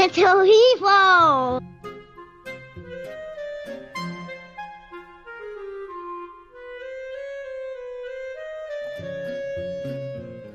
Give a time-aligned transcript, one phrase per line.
[0.00, 1.58] It's horrível!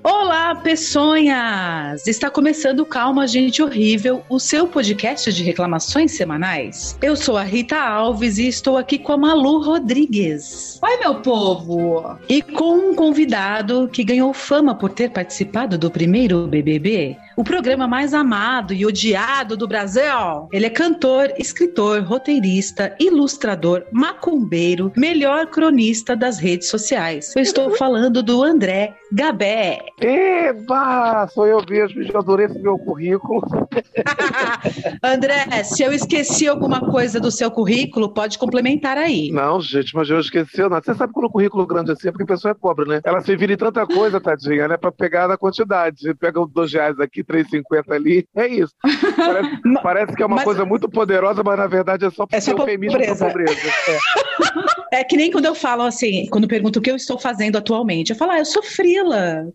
[0.01, 2.07] Olá, peçonhas!
[2.07, 6.97] Está começando Calma Gente Horrível, o seu podcast de reclamações semanais.
[7.01, 10.79] Eu sou a Rita Alves e estou aqui com a Malu Rodrigues.
[10.81, 12.17] Oi, meu povo!
[12.29, 17.87] E com um convidado que ganhou fama por ter participado do primeiro BBB, o programa
[17.87, 20.47] mais amado e odiado do Brasil.
[20.51, 27.33] Ele é cantor, escritor, roteirista, ilustrador, macumbeiro, melhor cronista das redes sociais.
[27.35, 29.79] Eu estou falando do André Gabé.
[29.99, 31.27] Eba!
[31.27, 33.41] Sou eu mesmo, já adorei esse meu currículo.
[35.03, 39.31] André, se eu esqueci alguma coisa do seu currículo, pode complementar aí.
[39.31, 40.81] Não, gente, mas eu esqueci nada.
[40.83, 43.01] Você sabe quando o currículo grande é assim, é porque a pessoa é pobre, né?
[43.03, 44.77] Ela se vira em tanta coisa, tadinha, né?
[44.77, 46.13] Pra pegar na quantidade.
[46.15, 48.25] Pega os dois reais aqui, 3,50 ali.
[48.35, 48.73] É isso.
[49.15, 49.49] Parece,
[49.83, 52.51] parece que é uma Mas- coisa muito poderosa, mas na verdade é só É só
[52.51, 53.27] eufemismo pra pobreza.
[53.27, 53.67] pobreza.
[53.87, 53.97] É.
[54.93, 58.11] É que nem quando eu falo assim, quando pergunto o que eu estou fazendo atualmente,
[58.11, 59.47] eu falo, ah, eu sou frila.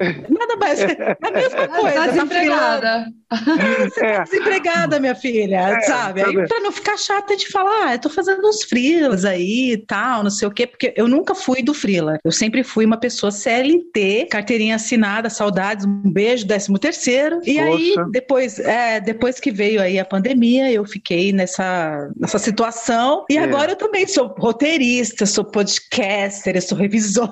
[0.00, 1.94] Nada mais, é a mesma coisa.
[1.94, 3.06] tá tá desempregada.
[3.30, 4.22] Você tá É.
[4.24, 6.20] desempregada, minha filha, É, sabe?
[6.22, 9.24] tá Aí, pra não ficar chata, a gente fala, ah, eu tô fazendo uns frilas
[9.24, 12.18] aí e tal, não sei o quê, porque eu nunca fui do frila.
[12.24, 17.40] Eu sempre fui uma pessoa CLT, carteirinha assinada, saudades, um beijo, décimo terceiro.
[17.44, 18.08] E aí, Poxa.
[18.10, 23.24] depois, é, depois que veio aí a pandemia, eu fiquei nessa, nessa situação.
[23.30, 23.42] E É.
[23.44, 27.30] agora eu também sou roteirista, sou podcaster, eu sou revisora,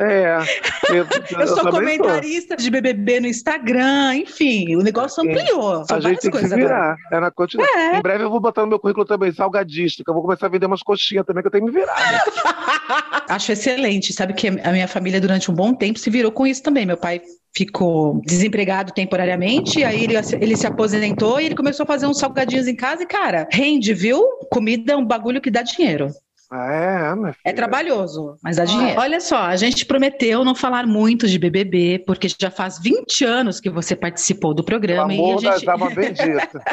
[0.00, 0.36] É.
[0.94, 1.06] Eu,
[1.40, 5.84] eu sou comentarista de BBB no Instagram, enfim, o negócio ampliou.
[5.86, 6.96] São A gente tem que se virar.
[7.12, 7.68] É na quantidade.
[7.76, 7.98] É.
[7.98, 10.48] Em breve eu vou botar no meu currículo também, salgadista, que eu vou começar a
[10.48, 11.94] vender umas coxinhas também, que eu tenho que me virar.
[13.28, 14.12] Acho excelente.
[14.12, 16.86] Sabe que a minha família, durante um bom tempo, se virou com isso também.
[16.86, 17.20] Meu pai
[17.56, 22.66] ficou desempregado temporariamente, aí ele, ele se aposentou e ele começou a fazer uns salgadinhos
[22.66, 24.22] em casa e, cara, rende, viu?
[24.50, 26.08] Comida é um bagulho que dá dinheiro.
[26.50, 27.54] Ah, é, minha É filha.
[27.54, 29.00] trabalhoso, mas dá dinheiro.
[29.00, 33.60] Olha só, a gente prometeu não falar muito de BBB, porque já faz 20 anos
[33.60, 35.70] que você participou do programa e a amor das gente...
[35.70, 36.62] almas benditas.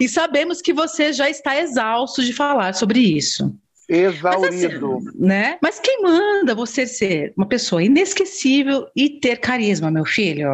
[0.00, 3.54] E sabemos que você já está exausto de falar sobre isso.
[3.86, 4.94] Exaurido.
[4.94, 5.58] Mas, assim, né?
[5.60, 10.48] Mas quem manda você ser uma pessoa inesquecível e ter carisma, meu filho?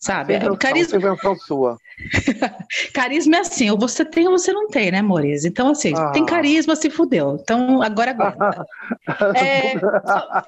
[0.00, 0.34] Sabe?
[0.36, 1.76] Invenção- O carisma, invenção sua.
[2.92, 5.44] carisma é assim, ou você tem ou você não tem, né, Mores?
[5.44, 6.10] Então, assim, Ah.
[6.10, 7.38] tem carisma, se fudeu.
[7.40, 8.64] Então, agora aguenta.
[9.36, 10.42] É, só...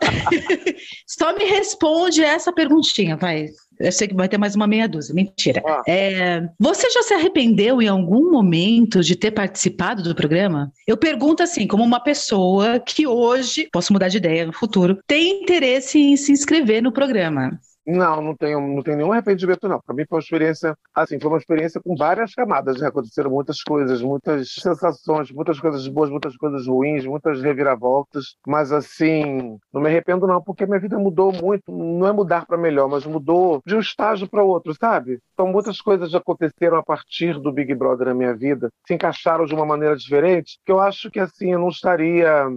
[1.06, 3.47] só me responde essa perguntinha, vai.
[3.81, 5.14] Eu sei que vai ter mais uma meia dúzia.
[5.14, 5.62] Mentira.
[5.65, 5.82] Ah.
[5.86, 10.72] É, você já se arrependeu em algum momento de ter participado do programa?
[10.86, 15.42] Eu pergunto assim, como uma pessoa que hoje, posso mudar de ideia no futuro, tem
[15.42, 17.59] interesse em se inscrever no programa.
[17.91, 19.81] Não, não tenho, não tenho nenhum arrependimento, não.
[19.81, 22.88] Para mim foi uma experiência, assim, foi uma experiência com várias camadas, né?
[22.88, 28.37] Aconteceram muitas coisas, muitas sensações, muitas coisas boas, muitas coisas ruins, muitas reviravoltas.
[28.47, 31.72] Mas, assim, não me arrependo, não, porque minha vida mudou muito.
[31.72, 35.19] Não é mudar para melhor, mas mudou de um estágio para outro, sabe?
[35.32, 39.54] Então, muitas coisas aconteceram a partir do Big Brother na minha vida, se encaixaram de
[39.54, 42.50] uma maneira diferente, que eu acho que, assim, eu não estaria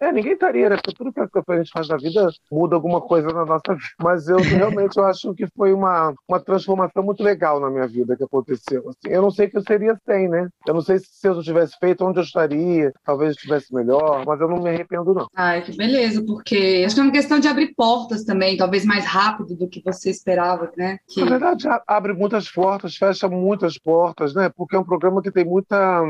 [0.00, 0.76] é, ninguém estaria, né?
[0.76, 3.94] Porque tudo que a gente faz na vida muda alguma coisa na nossa vida.
[4.02, 8.16] Mas eu realmente eu acho que foi uma, uma transformação muito legal na minha vida
[8.16, 8.88] que aconteceu.
[8.88, 10.48] Assim, eu não sei o que eu seria sem, né?
[10.66, 12.92] Eu não sei se, eu tivesse feito, onde eu estaria.
[13.04, 15.26] Talvez eu estivesse melhor, mas eu não me arrependo, não.
[15.36, 19.04] Ai, que beleza, porque acho que é uma questão de abrir portas também, talvez mais
[19.04, 20.98] rápido do que você esperava, né?
[21.08, 21.20] Que...
[21.20, 24.50] Na verdade, abre muitas portas, fecha muitas portas, né?
[24.56, 26.02] Porque é um programa que tem muita.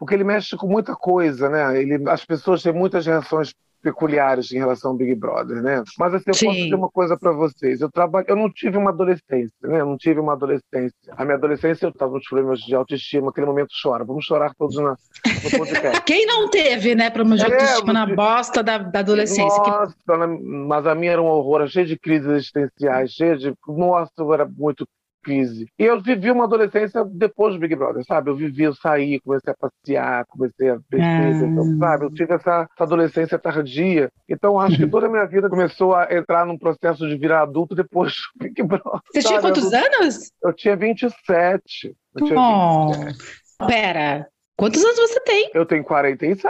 [0.00, 1.80] Porque ele mexe com muita coisa, né?
[1.80, 5.82] Ele, as pessoas têm muitas reações peculiares em relação ao Big Brother, né?
[5.98, 6.46] Mas assim, eu Sim.
[6.46, 7.80] posso dizer uma coisa para vocês.
[7.80, 9.80] Eu trabalho, eu não tive uma adolescência, né?
[9.80, 10.92] Eu não tive uma adolescência.
[11.16, 14.04] A minha adolescência eu estava nos problemas de autoestima, aquele momento chora.
[14.04, 16.00] Vamos chorar todos na, no podcast.
[16.04, 19.62] Quem não teve, né, problema de É, autoestima na você- bosta da, da adolescência?
[19.62, 20.38] Que- Nossa, né?
[20.42, 23.54] mas a minha era um horror, cheia de crises existenciais, cheia de.
[23.66, 24.86] Nossa, eu era muito
[25.22, 25.66] crise.
[25.78, 28.30] E eu vivi uma adolescência depois do Big Brother, sabe?
[28.30, 31.30] Eu vivi, eu saí, comecei a passear, comecei a beber, Ah.
[31.30, 32.04] então, sabe?
[32.04, 34.10] Eu tive essa, essa adolescência tardia.
[34.28, 37.74] Então, acho que toda a minha vida começou a entrar num processo de virar adulto
[37.74, 39.00] depois do Big Brother.
[39.12, 39.36] Você tinha sabe?
[39.36, 40.32] Eu quantos não- anos?
[40.42, 41.94] Eu tinha 27.
[42.16, 43.18] Eu, tinha Oh, 27.
[43.66, 44.26] pera.
[44.56, 45.50] Quantos anos você tem?
[45.54, 46.42] eu tenho 47.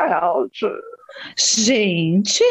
[1.36, 2.42] Gente,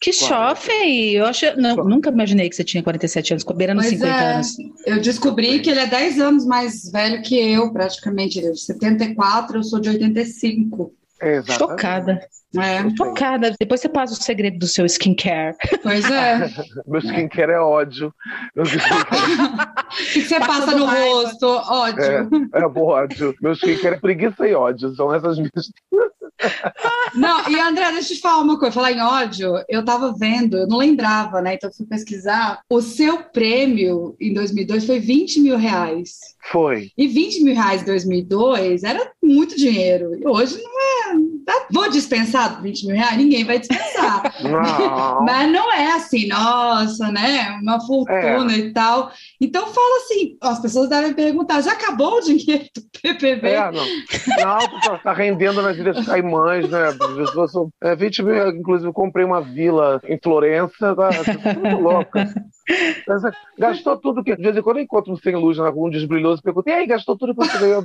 [0.00, 1.12] que jovem!
[1.12, 4.34] Eu acho, não, nunca imaginei que você tinha 47 anos, beirando Pois 50 é.
[4.34, 4.56] anos.
[4.86, 8.38] Eu descobri que ele é 10 anos mais velho que eu, praticamente.
[8.38, 10.92] Ele é de 74, eu sou de 85.
[11.22, 11.58] Exatamente.
[11.58, 12.20] Chocada.
[12.56, 13.54] É, Chocada.
[13.60, 15.54] Depois você passa o segredo do seu skincare.
[15.82, 16.50] pois é.
[16.88, 18.12] Meu skincare é ódio.
[18.56, 21.06] Meu skincare O que você Passando passa no raiva.
[21.06, 21.46] rosto?
[21.46, 22.02] Ódio.
[22.54, 23.34] é, é ódio.
[23.40, 24.94] Meu skincare é preguiça e ódio.
[24.96, 25.70] São essas minhas.
[27.14, 28.74] Não, e André, deixa eu te falar uma coisa.
[28.74, 31.54] Falar em ódio, eu tava vendo, eu não lembrava, né?
[31.54, 32.60] Então fui pesquisar.
[32.68, 36.36] O seu prêmio em 2002 foi 20 mil reais.
[36.50, 36.90] Foi.
[36.96, 40.10] E 20 mil reais em 2002 era muito dinheiro.
[40.24, 41.20] Hoje não é.
[41.46, 43.16] tá- Vou dispensar 20 mil reais?
[43.16, 44.22] Ninguém vai dispensar.
[44.42, 45.22] Não.
[45.24, 47.58] Mas não é assim, nossa, né?
[47.62, 49.10] Uma fortuna e tal.
[49.40, 53.48] Então fala assim, as pessoas devem perguntar, já acabou o dinheiro do PPB?
[53.48, 53.84] É, não.
[54.86, 56.88] Não, está rendendo nas Ilhas Caimãs, né?
[56.88, 61.54] As pessoas são- é, 20 mil, inclusive, eu comprei uma vila em Florença, tá, tá
[61.60, 62.34] muito louca.
[63.58, 64.36] Gastou tudo que.
[64.36, 66.68] De vez em quando eu encontro um sem luz na rua, um desbrilhoso, e pergunto,
[66.68, 67.82] e aí, gastou tudo que você ganhou?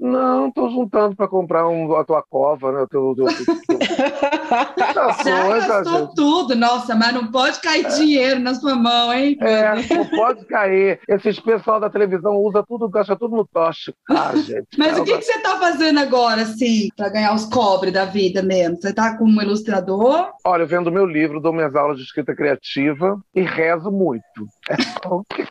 [0.00, 2.80] Não, estou juntando para comprar um, a tua cova, né?
[2.82, 3.44] O teu, o teu, o teu-
[5.24, 9.36] Já gastou tudo, nossa, mas não pode cair dinheiro na sua mão, hein?
[9.40, 10.98] É, não pode cair.
[11.08, 13.94] Esses pessoal da televisão usa tudo, gasta tudo no toche.
[14.10, 14.66] Ah, gente.
[14.76, 18.04] Mas o não, que, que você tá fazendo agora, assim, para ganhar os cobres da
[18.04, 18.76] vida mesmo?
[18.76, 20.28] Você tá como ilustrador?
[20.44, 24.24] Olha, eu vendo meu livro, dou minhas aulas de escrita criativa e rezo muito.
[24.68, 25.44] É só o que-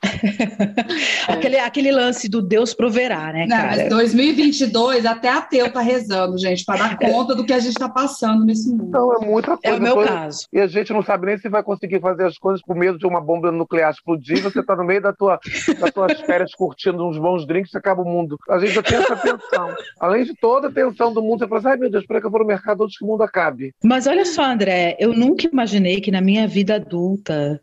[1.28, 3.68] Aquele, aquele lance do Deus proverá, né, Não, cara?
[3.78, 3.90] mas
[4.36, 8.46] 2022, até ateu tá rezando, gente, para dar conta do que a gente tá passando
[8.46, 8.90] nesse mundo.
[8.92, 9.78] Não, é muita É coisa.
[9.78, 10.48] o meu coisa- caso.
[10.52, 13.06] E a gente não sabe nem se vai conseguir fazer as coisas com medo de
[13.06, 14.42] uma bomba nuclear explodir.
[14.42, 15.40] Você está no meio da tua,
[15.80, 18.38] das tuas férias curtindo uns bons drinks e acaba o mundo.
[18.50, 19.70] A gente já tem essa tensão.
[20.00, 22.28] Além de toda a tensão do mundo, você fala assim, ai meu Deus, espera que
[22.28, 23.74] eu vou no mercado antes que o mundo acabe.
[23.84, 27.60] Mas olha só, André, eu nunca imaginei que na minha vida adulta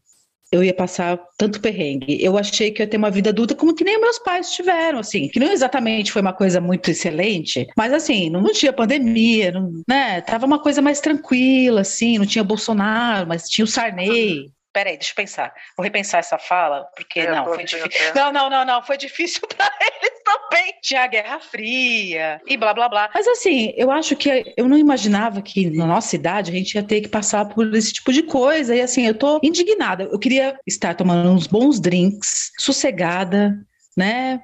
[0.53, 2.23] eu ia passar tanto perrengue.
[2.23, 4.99] Eu achei que eu ia ter uma vida adulta como que nem meus pais tiveram,
[4.99, 9.71] assim, que não exatamente foi uma coisa muito excelente, mas assim, não, tinha pandemia, não,
[9.89, 10.21] né?
[10.23, 14.51] Tava uma coisa mais tranquila, assim, não tinha Bolsonaro, mas tinha o Sarney.
[14.73, 15.53] Peraí, deixa eu pensar.
[15.77, 18.15] Vou repensar essa fala, porque É, não, foi difícil.
[18.15, 20.75] Não, não, não, não, foi difícil para eles também.
[20.81, 23.11] Tinha a Guerra Fria e blá blá blá.
[23.13, 26.83] Mas assim, eu acho que eu não imaginava que na nossa idade a gente ia
[26.85, 28.75] ter que passar por esse tipo de coisa.
[28.75, 30.05] E assim, eu tô indignada.
[30.05, 33.59] Eu queria estar tomando uns bons drinks, sossegada,
[33.97, 34.41] né?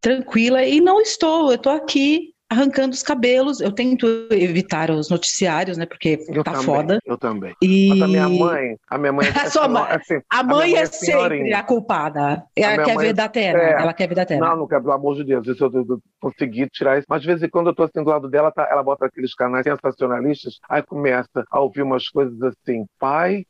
[0.00, 1.52] Tranquila, e não estou.
[1.52, 3.60] Eu tô aqui arrancando os cabelos.
[3.60, 5.86] Eu tento evitar os noticiários, né?
[5.86, 6.98] Porque Eu tá também, foda.
[7.04, 7.54] Eu também.
[7.62, 9.82] E Mas a minha mãe, a minha mãe A sua mãe.
[9.90, 12.44] assim, a mãe é, é sempre a culpada.
[12.54, 13.58] Ela minha quer mãe- ver da terra.
[13.58, 13.72] é.
[13.82, 14.40] Ela quer ver da terra.
[14.40, 15.46] Não, não quero, pelo amor de Deus.
[15.46, 17.06] Isso eu, eu, eu consegui tirar isso.
[17.08, 19.34] Mas de vez em quando eu tô assim do lado dela, tá- ela bota aqueles
[19.34, 23.44] canais sensacionalistas, aí começa a ouvir umas coisas assim, pai.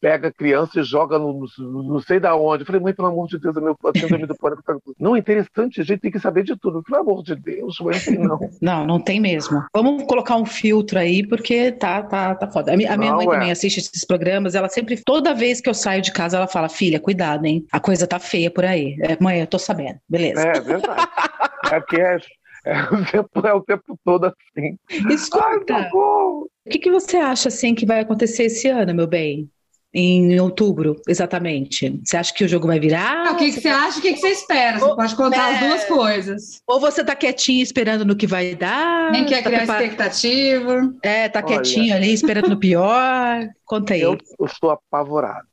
[0.00, 2.62] Pega criança e joga no, no- não sei da onde.
[2.62, 4.62] Eu falei, mãe, pelo amor de Deus, é meu síndrome do pânico.
[4.62, 6.82] tá- Não, é interessante, a gente tem que saber de tudo.
[6.84, 8.38] Pelo amor de Deus, mãe, assim, não.
[8.62, 9.62] Não, não tem mesmo.
[9.74, 12.72] Vamos colocar um filtro aí, porque tá, tá, tá foda.
[12.72, 13.30] A, mi- a minha Não, mãe é.
[13.30, 16.68] também assiste esses programas, ela sempre, toda vez que eu saio de casa, ela fala,
[16.68, 17.66] filha, cuidado, hein?
[17.72, 18.96] A coisa tá feia por aí.
[19.00, 19.98] É, mãe, eu tô sabendo.
[20.08, 20.40] Beleza.
[20.42, 21.06] É verdade.
[21.70, 22.16] É que é,
[22.64, 24.78] é, o tempo, é o tempo todo assim.
[24.90, 26.48] Ai, Escuta, socorro!
[26.66, 29.50] o que, que você acha, assim, que vai acontecer esse ano, meu bem?
[29.94, 31.98] Em outubro, exatamente.
[32.04, 33.32] Você acha que o jogo vai virar?
[33.32, 33.98] O que, que você acha?
[33.98, 34.78] O que, que você espera?
[34.78, 35.66] Você Ô, pode contar as é.
[35.68, 36.42] duas coisas.
[36.66, 39.10] Ou você tá quietinho esperando no que vai dar?
[39.10, 40.94] Nem quer tá criar prepar- expectativa.
[41.02, 41.46] É, tá Olha.
[41.46, 43.48] quietinho ali, esperando no pior.
[43.64, 44.02] Conta aí.
[44.02, 45.46] Eu, eu estou apavorado.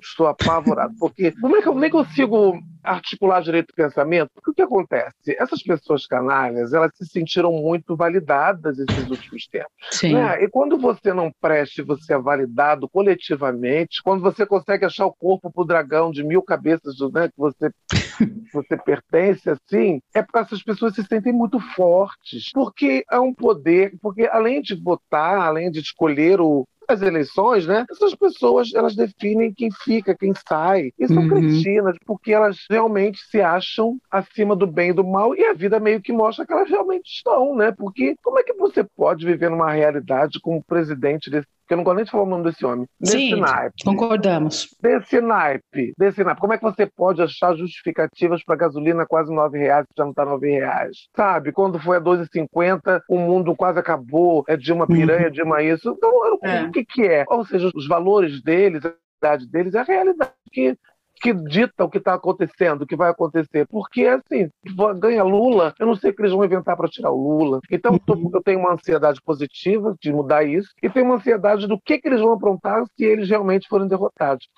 [0.00, 0.94] Estou apavorado.
[0.98, 4.30] Porque como é que eu nem consigo articular direito o pensamento?
[4.34, 5.36] Porque o que acontece?
[5.38, 9.72] Essas pessoas canalhas, elas se sentiram muito validadas esses últimos tempos.
[9.90, 10.14] Sim.
[10.14, 10.42] né?
[10.42, 15.50] E quando você não preste, você é validado coletivamente, quando você consegue achar o corpo
[15.50, 17.70] pro dragão de mil cabeças né, que você,
[18.52, 23.92] você pertence, assim, é porque essas pessoas se sentem muito fortes, porque é um poder,
[24.00, 27.84] porque além de votar, além de escolher o as eleições, né?
[27.90, 30.92] Essas pessoas elas definem quem fica, quem sai.
[30.98, 31.28] E são Uhum.
[31.28, 35.80] cretinas, porque elas realmente se acham acima do bem e do mal, e a vida
[35.80, 37.72] meio que mostra que elas realmente estão, né?
[37.72, 41.46] Porque como é que você pode viver numa realidade como presidente desse.
[41.72, 42.86] Eu não gosto nem de falar o nome desse homem.
[43.00, 43.84] Desse Sim, naipe.
[43.84, 44.68] concordamos.
[44.80, 45.92] Desse naipe.
[45.98, 46.40] Desse naipe.
[46.40, 50.24] Como é que você pode achar justificativas para gasolina quase R$ reais, já não está
[50.24, 50.96] R$ reais?
[51.16, 51.52] Sabe?
[51.52, 54.44] Quando foi a 2,50, o mundo quase acabou.
[54.48, 55.90] É Dilma piranha, Dilma isso.
[55.96, 56.62] Então, eu- É.
[56.64, 57.24] o que, que é?
[57.28, 60.76] Ou seja, os valores deles, a realidade deles, é a realidade que
[61.22, 63.66] que dita o que está acontecendo, o que vai acontecer.
[63.68, 64.50] Porque, assim,
[64.98, 67.60] ganha Lula, eu não sei o que eles vão inventar para tirar o Lula.
[67.70, 68.30] Então, uhum.
[68.34, 72.08] eu tenho uma ansiedade positiva de mudar isso e tenho uma ansiedade do que, que
[72.08, 74.48] eles vão aprontar se eles realmente forem derrotados.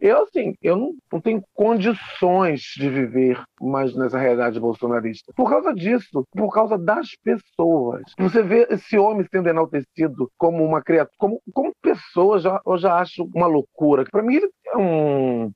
[0.00, 5.32] Eu, assim, eu não, não tenho condições de viver mais nessa realidade bolsonarista.
[5.36, 8.02] Por causa disso, por causa das pessoas.
[8.18, 12.96] Você vê esse homem sendo enaltecido como uma criatura, como, como pessoa, já, eu já
[12.96, 14.04] acho uma loucura.
[14.10, 15.52] Para mim, ele é um,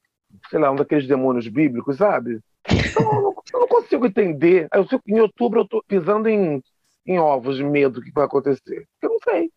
[0.51, 2.41] sei lá, um daqueles demônios bíblicos, sabe?
[2.71, 4.69] Então, eu, não, eu não consigo entender.
[4.73, 6.63] Eu sei que em outubro eu estou pisando em,
[7.07, 8.87] em ovos de medo do que vai acontecer.
[9.03, 9.51] Eu não sei.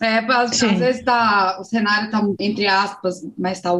[0.00, 3.70] É, às, às vezes tá, o cenário está, entre aspas, mas está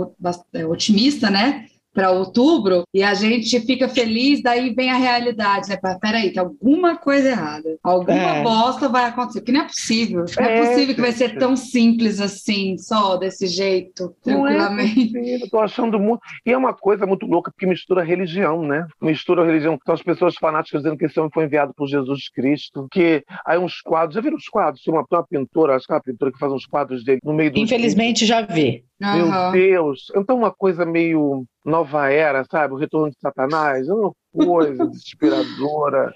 [0.55, 1.67] é, otimista, né?
[1.97, 5.79] Para outubro e a gente fica feliz, daí vem a realidade, né?
[5.99, 7.79] Peraí, tem alguma coisa errada.
[7.83, 8.43] Alguma é.
[8.43, 10.25] bosta vai acontecer, porque não é possível.
[10.39, 14.57] Não é, é possível que vai ser tão simples assim, só desse jeito, não é
[14.57, 15.41] tranquilamente.
[15.43, 16.21] Eu tô achando muito.
[16.45, 18.87] E é uma coisa muito louca, porque mistura religião, né?
[19.01, 19.79] Mistura religião.
[19.87, 23.59] São as pessoas fanáticas dizendo que esse homem foi enviado por Jesus Cristo, que aí
[23.59, 24.83] uns quadros, já viram os quadros?
[24.85, 27.21] Tem uma, tem uma pintora, acho que é uma pintora que faz uns quadros dele
[27.25, 27.59] no meio do.
[27.59, 28.85] Infelizmente já vi.
[29.01, 29.53] Meu uhum.
[29.53, 30.07] Deus!
[30.15, 32.75] Então, uma coisa meio nova era, sabe?
[32.75, 36.15] O retorno de Satanás, é uma coisa desesperadora,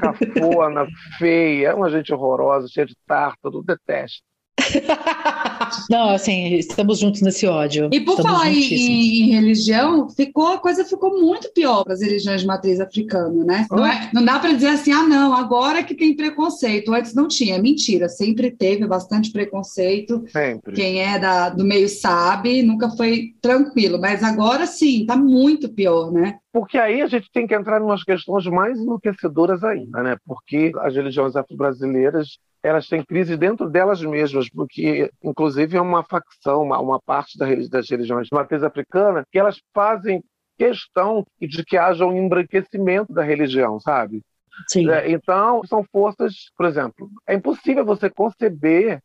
[0.00, 0.86] cafona,
[1.18, 4.27] feia, é uma gente horrorosa, cheia de tártaro, detesto.
[5.90, 7.88] Não, assim, estamos juntos nesse ódio.
[7.92, 12.00] E por estamos falar em, em, religião, ficou, a coisa ficou muito pior para as
[12.00, 13.66] religiões de matriz africana, né?
[13.70, 16.92] Não, é, não dá para dizer assim, ah, não, agora que tem preconceito.
[16.92, 18.08] Antes não tinha, é mentira.
[18.08, 20.24] Sempre teve bastante preconceito.
[20.28, 20.74] Sempre.
[20.74, 24.00] Quem é da, do meio sabe, nunca foi tranquilo.
[24.00, 26.38] Mas agora sim, está muito pior, né?
[26.52, 30.16] Porque aí a gente tem que entrar em umas questões mais enlouquecedoras ainda, né?
[30.26, 36.62] Porque as religiões afro-brasileiras elas têm crise dentro delas mesmas, porque, inclusive, é uma facção,
[36.62, 40.22] uma, uma parte das religiões de matriz africana, que elas fazem
[40.58, 44.22] questão de que haja um embranquecimento da religião, sabe?
[44.66, 44.90] Sim.
[44.90, 49.00] É, então, são forças, por exemplo, é impossível você conceber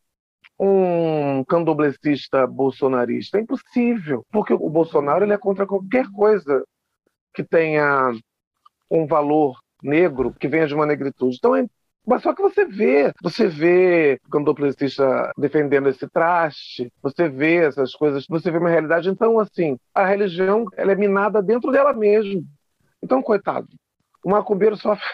[0.60, 3.38] um candomblessista bolsonarista.
[3.38, 6.64] É impossível, porque o Bolsonaro ele é contra qualquer coisa
[7.34, 8.12] que tenha
[8.90, 11.36] um valor negro, que venha de uma negritude.
[11.38, 11.66] Então é
[12.06, 17.94] mas só que você vê, você vê o candomblessista defendendo esse traste, você vê essas
[17.94, 19.10] coisas, você vê uma realidade.
[19.10, 22.44] Então, assim, a religião ela é minada dentro dela mesmo.
[23.02, 23.68] Então, coitado,
[24.24, 25.06] o macumbeiro sofre.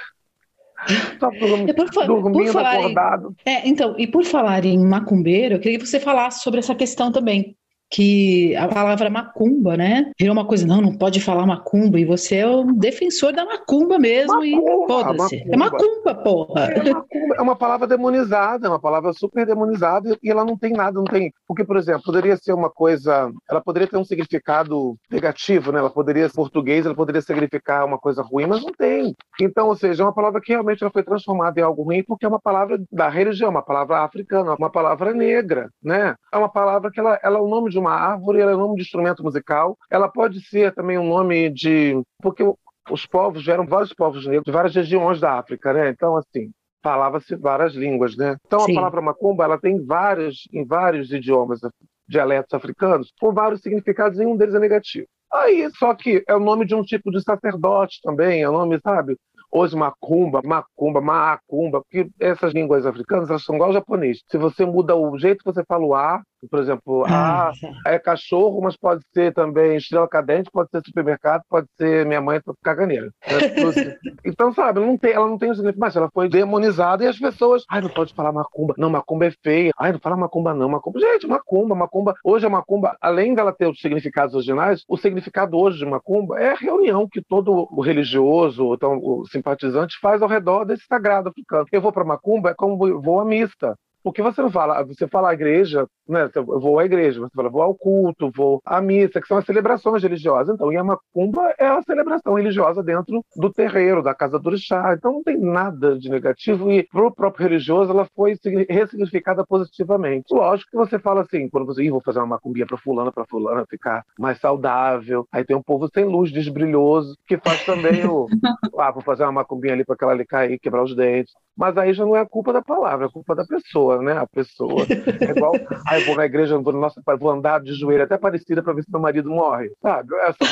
[1.20, 3.36] Só dormindo, por, dormindo acordado.
[3.46, 6.74] Em, é, então, e por falar em macumbeiro, eu queria que você falasse sobre essa
[6.74, 7.56] questão também
[7.90, 10.12] que a palavra macumba, né?
[10.18, 13.98] Virou uma coisa, não, não pode falar macumba, e você é um defensor da macumba
[13.98, 15.44] mesmo, macumba, e foda-se.
[15.50, 16.66] É macumba, porra.
[16.66, 20.74] É, macumba, é uma palavra demonizada, é uma palavra super demonizada, e ela não tem
[20.74, 21.34] nada, não tem.
[21.48, 23.32] Porque, por exemplo, poderia ser uma coisa.
[23.50, 25.80] Ela poderia ter um significado negativo, né?
[25.80, 29.16] Ela poderia, português, ela poderia significar uma coisa ruim, mas não tem.
[29.42, 32.26] Então, ou seja, é uma palavra que realmente ela foi transformada em algo ruim, porque
[32.26, 36.14] é uma palavra da religião, uma palavra africana, uma palavra negra, né?
[36.32, 38.60] É uma palavra que ela, ela é o nome de uma árvore, ela é um
[38.60, 39.78] nome de instrumento musical.
[39.90, 42.00] Ela pode ser também um nome de.
[42.22, 42.44] Porque
[42.90, 45.90] os povos vieram vários povos negros de várias regiões da África, né?
[45.90, 46.52] Então, assim,
[46.84, 48.38] falava-se várias línguas, né?
[48.46, 48.74] Então, Sim.
[48.74, 51.60] a palavra macumba, ela tem vários, em vários idiomas,
[52.08, 55.08] dialetos africanos, com vários significados, nenhum deles é negativo.
[55.32, 58.80] Aí, só que é o nome de um tipo de sacerdote também, é o nome,
[58.84, 59.16] sabe?
[59.52, 64.22] Hoje, macumba, macumba, macumba, porque essas línguas africanas, elas são igual ao japonês.
[64.28, 67.52] Se você muda o jeito que você fala o A, por exemplo, ah,
[67.86, 72.40] é cachorro, mas pode ser também estrela cadente, pode ser supermercado, pode ser minha mãe
[72.64, 73.12] caganeira.
[74.26, 77.18] então, sabe, não tem, ela não tem o significado, mas ela foi demonizada e as
[77.18, 78.74] pessoas, ai, não pode falar macumba.
[78.78, 79.72] Não, macumba é feia.
[79.78, 81.00] Ai, não fala macumba não, macumba.
[81.00, 82.16] Gente, macumba, macumba.
[82.24, 86.52] Hoje a macumba, além dela ter os significados originais, o significado hoje de macumba é
[86.52, 91.66] a reunião que todo o religioso, então, o simpatizante faz ao redor desse sagrado africano.
[91.72, 93.76] Eu vou para macumba é como vou à mista.
[94.04, 96.30] Porque você não fala, você fala a igreja, né?
[96.34, 99.46] Eu vou à igreja, você fala, vou ao culto, vou à missa, que são as
[99.46, 100.56] celebrações religiosas.
[100.56, 104.94] Então, Yamacumba é a celebração religiosa dentro do terreiro, da casa do orixá.
[104.98, 108.36] Então, não tem nada de negativo e para o próprio religioso ela foi
[108.70, 110.34] ressignificada positivamente.
[110.34, 113.66] Lógico que você fala assim, quando você, vou fazer uma macumbinha para fulano, para fulano
[113.70, 115.28] ficar mais saudável.
[115.32, 118.28] Aí tem um povo sem luz, desbrilhoso, que faz também o,
[118.78, 121.34] ah, vou fazer uma macumbinha ali para aquela ali cair, quebrar os dentes.
[121.60, 124.14] Mas aí já não é a culpa da palavra, é a culpa da pessoa, né?
[124.14, 125.52] A pessoa é igual,
[125.86, 128.90] aí vou na igreja, vou, nossa, vou andar de joelho até parecida para ver se
[128.90, 130.16] meu marido morre, sabe?
[130.16, 130.46] É só...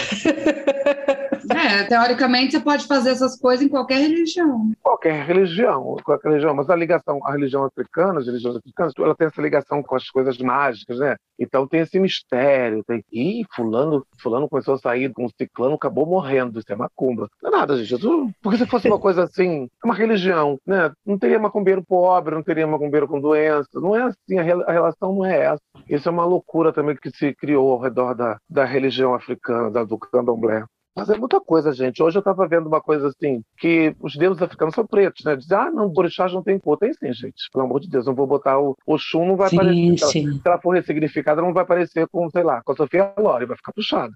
[1.49, 4.71] É, teoricamente você pode fazer essas coisas em qualquer religião.
[4.81, 9.27] Qualquer religião, qualquer religião, mas a ligação, a religião africana, as religiões africanas, ela tem
[9.27, 11.15] essa ligação com as coisas mágicas, né?
[11.39, 16.05] Então tem esse mistério, tem, ih, fulano, fulano começou a sair com um ciclano, acabou
[16.05, 17.29] morrendo, isso é macumba.
[17.41, 18.01] Não é nada, gente,
[18.41, 20.91] porque se fosse uma coisa assim, é uma religião, né?
[21.05, 25.25] Não teria macumbeiro pobre, não teria macumbeiro com doença, não é assim, a, relação não
[25.25, 25.61] é essa.
[25.89, 29.83] Isso é uma loucura também que se criou ao redor da, da religião africana, da,
[29.83, 30.63] do candomblé.
[30.97, 32.01] Mas é muita coisa, gente.
[32.01, 35.35] Hoje eu estava vendo uma coisa assim, que os deuses africanos são pretos, né?
[35.35, 36.75] Dizem, ah, não, orixás não tem cor.
[36.75, 37.51] Tem sim, gente.
[37.53, 39.97] Pelo amor de Deus, não vou botar o Oxum, não vai sim, aparecer.
[40.07, 40.33] Sim.
[40.33, 43.55] Se, ela, for ressignificada, não vai aparecer com, sei lá, com a Sofia Lore, vai
[43.55, 44.11] ficar puxada.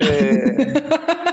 [0.00, 0.56] É...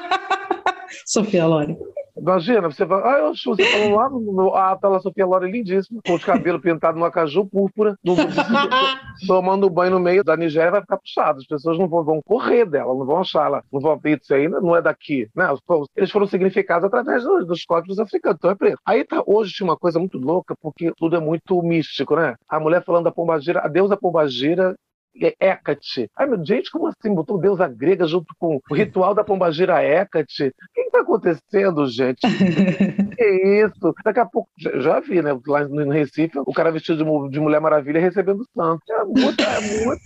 [1.07, 1.77] Sofia Lore.
[2.15, 3.01] Imagina, você vai.
[3.03, 4.55] Ah, eu, você falou lá no.
[4.55, 8.15] Ah, tá lá, Sofia Lore lindíssima, com os cabelos pintados no acaju púrpura, no,
[9.25, 11.39] tomando banho no meio da Nigéria, vai ficar puxado.
[11.39, 14.61] As pessoas não vão, vão correr dela, não vão achar ela, não vão isso ainda,
[14.61, 15.27] não é daqui.
[15.35, 15.47] Né?
[15.95, 18.77] Eles foram significados através dos, dos códigos africanos, então é preto.
[18.85, 22.35] Aí tá, hoje tinha uma coisa muito louca, porque tudo é muito místico, né?
[22.47, 24.75] A mulher falando da pombagira, a deusa pombagira é
[25.15, 26.09] Hecate.
[26.17, 27.13] Ai, meu, gente, como assim?
[27.13, 30.47] Botou deusa grega junto com o ritual da pombagira Hecate.
[30.47, 32.19] O que está acontecendo, gente?
[33.15, 33.93] que isso?
[34.03, 35.37] Daqui a pouco, já vi, né?
[35.47, 38.81] Lá no Recife, o cara vestido de, de Mulher Maravilha recebendo o santo.
[38.89, 40.01] É muito, é muito...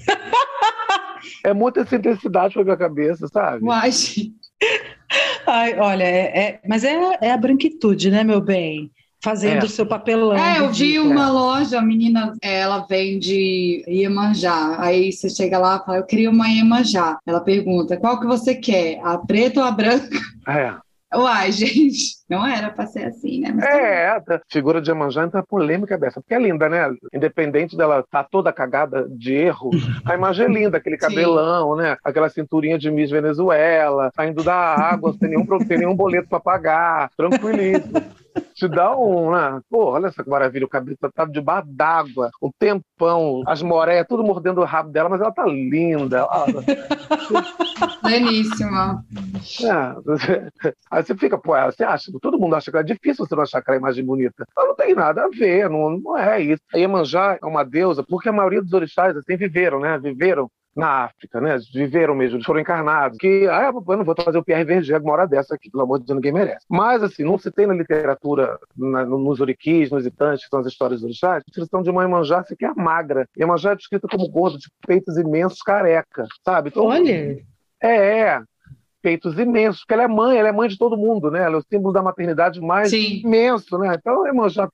[1.46, 3.64] é muita intensidade pra minha cabeça, sabe?
[3.64, 4.16] Mas...
[5.46, 8.92] Ai, olha, é, é, mas é, é a branquitude, né, meu bem?
[9.28, 9.70] Fazendo o é.
[9.70, 10.38] seu papelão.
[10.38, 14.78] É, eu vi uma loja, a menina, ela vende Iemanjá.
[14.80, 17.20] Aí você chega lá e fala, eu queria uma Iemanjá.
[17.26, 20.18] Ela pergunta, qual que você quer, a preta ou a branca?
[20.48, 20.74] É.
[21.14, 23.52] Uai, gente, não era para ser assim, né?
[23.54, 26.90] Mas é, a figura de Iemanjá entra polêmica dessa, porque é linda, né?
[27.14, 29.72] Independente dela estar tá toda cagada de erro,
[30.06, 31.82] a imagem é linda, aquele cabelão, Sim.
[31.82, 31.98] né?
[32.02, 37.10] Aquela cinturinha de Miss Venezuela, saindo da água, sem nenhum, sem nenhum boleto para pagar,
[37.18, 38.02] tranquilíssimo
[38.58, 39.62] te dá um, né?
[39.70, 44.62] Pô, olha essa maravilha, o cabelo tá debaixo d'água, um tempão, as moreias tudo mordendo
[44.62, 46.28] o rabo dela, mas ela tá linda.
[48.04, 49.04] Belíssima.
[49.64, 53.44] É, aí você fica, pô, você acha, todo mundo acha que é difícil você não
[53.44, 54.46] achar aquela imagem bonita.
[54.56, 56.62] Mas não tem nada a ver, não, não é isso.
[56.74, 59.98] A Iemanjá é uma deusa, porque a maioria dos orixás assim viveram, né?
[60.00, 61.58] Viveram na África, né?
[61.74, 63.18] Viveram mesmo, eles foram encarnados.
[63.18, 66.00] Que, ah, eu não vou fazer o Pierre Verger uma hora dessa aqui, pelo amor
[66.00, 66.66] de Deus, ninguém merece.
[66.70, 70.68] Mas, assim, não se tem na literatura, na, nos oriquis, nos itantes, que são as
[70.68, 73.28] histórias dos orixás, a descrição de uma Iemanjá que é magra.
[73.38, 76.70] Iemanjá é descrita como gordo, de peitos imensos, careca, sabe?
[76.70, 77.40] Então, Olha!
[77.82, 78.42] É, é
[79.02, 81.44] peitos imensos, porque ela é mãe, ela é mãe de todo mundo, né?
[81.44, 83.22] Ela é o símbolo da maternidade mais Sim.
[83.24, 83.96] imenso, né?
[84.00, 84.70] Então a irmã já,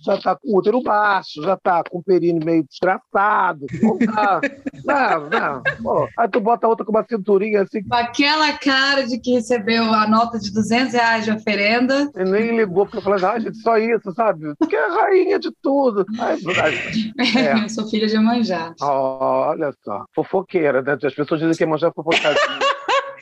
[0.00, 3.66] já tá com o útero baixo, já tá com o períneo meio desgraçado.
[4.14, 4.40] Tá,
[4.84, 5.62] não, não.
[5.82, 7.82] Pô, aí tu bota outra com uma cinturinha assim.
[7.82, 12.10] Com aquela cara de que recebeu a nota de 200 reais de oferenda.
[12.16, 14.54] E nem ligou, porque eu falei, ah, gente, só isso, sabe?
[14.58, 16.04] Porque é a rainha de tudo.
[16.18, 16.38] Ai,
[17.36, 17.64] é.
[17.64, 18.74] eu sou filha de Manjá.
[18.80, 20.96] olha só, fofoqueira, né?
[21.02, 22.36] As pessoas dizem que Manjá é fofoqueira.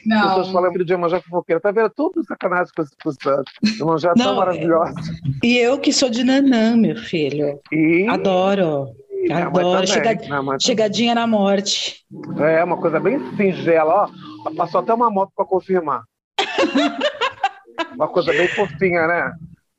[0.07, 0.19] Não.
[0.19, 1.61] As pessoas falam de Iemanjá fofoqueira.
[1.61, 1.91] Tá vendo?
[1.91, 3.51] Tudo sacanagem com esse santo.
[3.79, 4.37] Iemanjá é tão é.
[4.37, 4.95] maravilhosa.
[5.43, 7.61] E eu que sou de Nanã, meu filho.
[7.73, 8.07] E...
[8.09, 8.89] Adoro.
[9.31, 9.87] Adoro.
[9.87, 10.17] Chega...
[10.61, 12.05] Chegadinha na morte.
[12.39, 14.09] É, uma coisa bem singela.
[14.47, 16.03] Ó, passou até uma moto para confirmar.
[17.95, 19.33] uma coisa bem fofinha, né?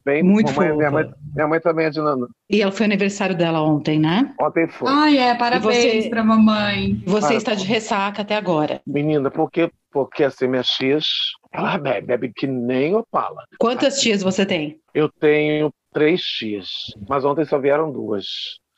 [0.07, 2.29] Bem, Muito mamãe, minha, mãe, minha mãe também é de Nana.
[2.49, 4.33] E ela foi aniversário dela ontem, né?
[4.39, 4.89] Ontem foi.
[4.89, 7.03] Ai, é, parabéns você, pra mamãe.
[7.05, 8.79] Você ah, está de ressaca até agora.
[8.87, 9.69] Menina, porque,
[10.05, 11.07] porque assim, minhas tias,
[11.51, 13.43] ela bebe, bebe que nem opala.
[13.57, 14.79] Quantas tias você tem?
[14.93, 16.69] Eu tenho três tias,
[17.09, 18.25] mas ontem só vieram duas.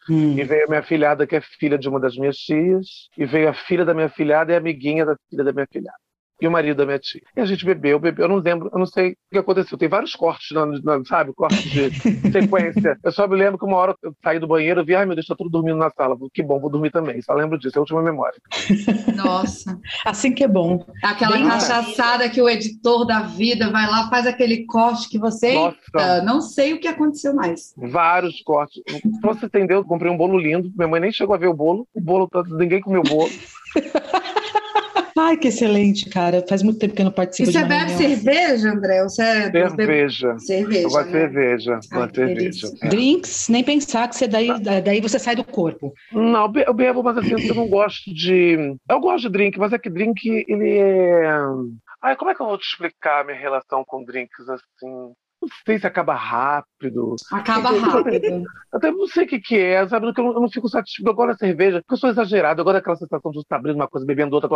[0.10, 0.38] Hum.
[0.38, 3.50] E veio a minha filhada, que é filha de uma das minhas tias, e veio
[3.50, 6.00] a filha da minha filhada e a amiguinha da filha da minha filhada
[6.42, 7.22] e o marido da minha tia.
[7.36, 9.78] E a gente bebeu, bebeu, eu não lembro, eu não sei o que aconteceu.
[9.78, 10.50] Tem vários cortes,
[10.84, 11.34] não, sabe?
[11.34, 11.92] Cortes de
[12.32, 12.98] sequência.
[13.04, 15.16] Eu só me lembro que uma hora eu saí do banheiro e vi, ai meu
[15.16, 16.18] Deus, tá tudo dormindo na sala.
[16.34, 17.22] Que bom, vou dormir também.
[17.22, 18.40] Só lembro disso, é a última memória.
[19.16, 19.80] Nossa.
[20.06, 20.86] assim que é bom.
[21.04, 22.32] Aquela Bem cachaçada mais.
[22.32, 25.54] que o editor da vida vai lá, faz aquele corte que você.
[25.54, 26.22] Nossa.
[26.24, 27.74] não sei o que aconteceu mais.
[27.78, 28.82] Vários cortes.
[29.22, 30.72] Pra você entendeu, eu comprei um bolo lindo.
[30.76, 31.88] Minha mãe nem chegou a ver o bolo.
[31.94, 33.30] O bolo, tá, ninguém comeu o bolo.
[35.22, 36.44] Ai, que excelente, cara.
[36.48, 39.04] Faz muito tempo que eu não participo e você bebe cerveja, André?
[39.04, 40.40] Você é cerveja.
[40.40, 40.80] Cerveja.
[40.80, 41.20] Eu gosto de né?
[41.20, 41.80] cerveja.
[41.92, 42.68] Ai, cerveja.
[42.82, 42.88] É.
[42.88, 45.94] Drinks, nem pensar que você daí, daí você sai do corpo.
[46.12, 48.78] Não, eu bebo, mas assim, eu não gosto de.
[48.90, 51.28] Eu gosto de drink, mas é que drink, ele é.
[52.02, 55.14] Ai, como é que eu vou te explicar a minha relação com drinks assim?
[55.42, 56.69] Não sei se acaba rápido.
[57.32, 58.44] Acaba rápido.
[58.72, 60.08] Até não sei o que, que é, sabe?
[60.08, 61.10] Eu não, eu não fico satisfeito.
[61.10, 62.62] Agora a cerveja, porque eu sou exagerado.
[62.62, 64.50] Agora aquela sensação de estar abrindo uma coisa, bebendo outra.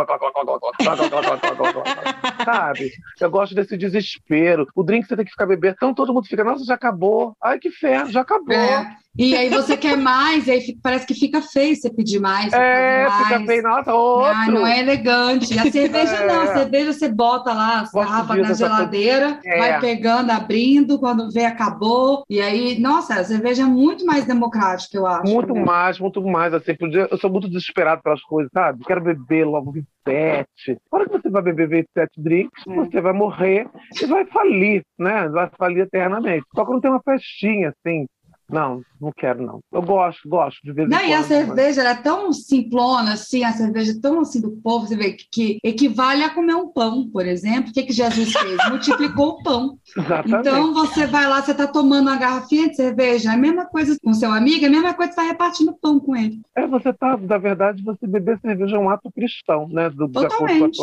[2.44, 2.92] sabe?
[3.20, 4.66] Eu gosto desse desespero.
[4.74, 5.74] O drink você tem que ficar bebendo.
[5.76, 7.36] Então todo mundo fica, nossa, já acabou.
[7.42, 8.54] Ai, que ferro, já acabou.
[8.54, 8.96] É.
[9.16, 12.50] E aí você quer mais, e aí parece que fica feio você pedir mais.
[12.50, 13.28] Você É, mais.
[13.28, 14.32] fica feio, nossa, outro.
[14.36, 15.56] Ai, não é elegante.
[15.56, 16.26] A cerveja É.
[16.26, 19.58] não, a cerveja você bota lá garrafas disso, na geladeira, É.
[19.58, 22.13] vai pegando, abrindo, quando vê, acabou.
[22.28, 25.32] E aí, nossa, a cerveja é muito mais democrática, eu acho.
[25.32, 25.64] Muito né?
[25.64, 26.52] mais, muito mais.
[26.54, 26.72] Assim,
[27.10, 28.84] eu sou muito desesperado pelas coisas, sabe?
[28.84, 30.46] Quero beber logo 27.
[30.92, 32.74] A hora que você vai beber 27 drinks, É.
[32.74, 33.66] você vai morrer
[34.00, 35.28] e vai falir, né?
[35.28, 36.44] Vai falir eternamente.
[36.54, 38.06] Só que não tem uma festinha, assim.
[38.50, 39.60] Não, não quero, não.
[39.72, 41.08] Eu gosto, gosto de vez em Não, quando.
[41.08, 44.50] e a mas- cerveja ela é tão simplona, assim, a cerveja é tão assim do
[44.52, 47.70] povo, você vê que, que equivale a comer um pão, por exemplo.
[47.70, 48.56] O que, que Jesus fez?
[48.68, 49.78] Multiplicou o pão.
[49.96, 50.34] Exatamente.
[50.48, 53.96] Então você vai lá, você está tomando uma garrafinha de cerveja, é a mesma coisa
[54.02, 56.40] com seu amigo, é a mesma coisa que você está repartindo pão com ele.
[56.54, 59.88] É, você tá, na verdade, você beber cerveja é um ato cristão, né?
[59.90, 60.78] Do, Totalmente.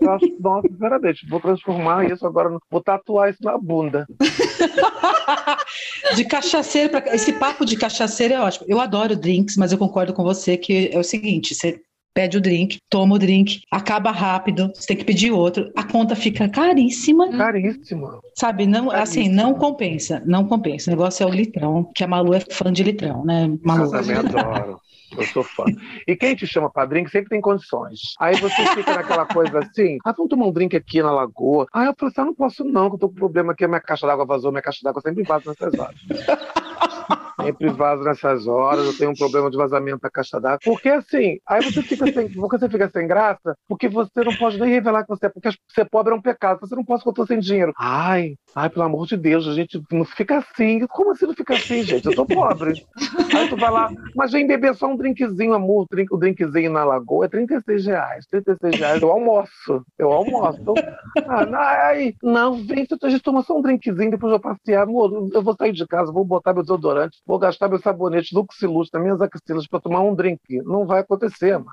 [0.00, 4.06] Eu acho, nossa, sinceramente, vou transformar isso agora, vou tatuar isso na bunda.
[6.16, 8.66] De cachaceiro para esse papo de cachaceiro é ótimo.
[8.68, 11.80] Eu adoro drinks, mas eu concordo com você que é o seguinte, você
[12.14, 16.16] pede o drink, toma o drink, acaba rápido, você tem que pedir outro, a conta
[16.16, 18.20] fica caríssima, Caríssimo.
[18.34, 18.66] sabe?
[18.66, 20.90] Não, assim, não compensa, não compensa.
[20.90, 23.84] O negócio é o litrão, que a Malu é fã de litrão, né, Malu?
[23.84, 24.80] Eu também adoro.
[25.16, 25.64] Eu sou fã.
[26.06, 28.14] E quem te chama pra drink sempre tem condições.
[28.18, 31.66] Aí você fica naquela coisa assim, ah, vamos tomar um drink aqui na lagoa.
[31.72, 33.68] Ah, eu falei assim, ah, não posso não, que eu tô com problema aqui, a
[33.68, 35.96] minha caixa d'água vazou, minha caixa d'água sempre vaza nessas horas.
[37.42, 40.60] Sempre vaza nessas horas, eu tenho um problema de vazamento da caixa d'água.
[40.64, 44.70] Porque assim, aí você fica sem, você fica sem graça, porque você não pode nem
[44.70, 47.38] revelar que você é, porque ser pobre é um pecado, você não pode tô sem
[47.38, 47.72] dinheiro.
[47.76, 50.86] Ai, ai, pelo amor de Deus, a gente não fica assim.
[50.86, 52.06] Como assim não fica assim, gente?
[52.06, 52.74] Eu tô pobre.
[53.32, 56.84] Aí tu vai lá, mas vem beber só um drinkzinho, amor, drink- o drinkzinho na
[56.84, 58.26] lagoa é 36 reais.
[58.30, 59.82] 36 reais, eu almoço.
[59.98, 60.74] Eu almoço.
[61.28, 61.46] Ah,
[61.86, 64.82] ai, não, vem, a gente toma só um drinkzinho, depois eu passear.
[64.82, 68.88] Amor, eu vou sair de casa, vou botar meu desodorante, vou gastar meu sabonete Luxilux
[68.92, 70.40] nas minhas axilas pra tomar um drink.
[70.64, 71.70] Não vai acontecer, mano.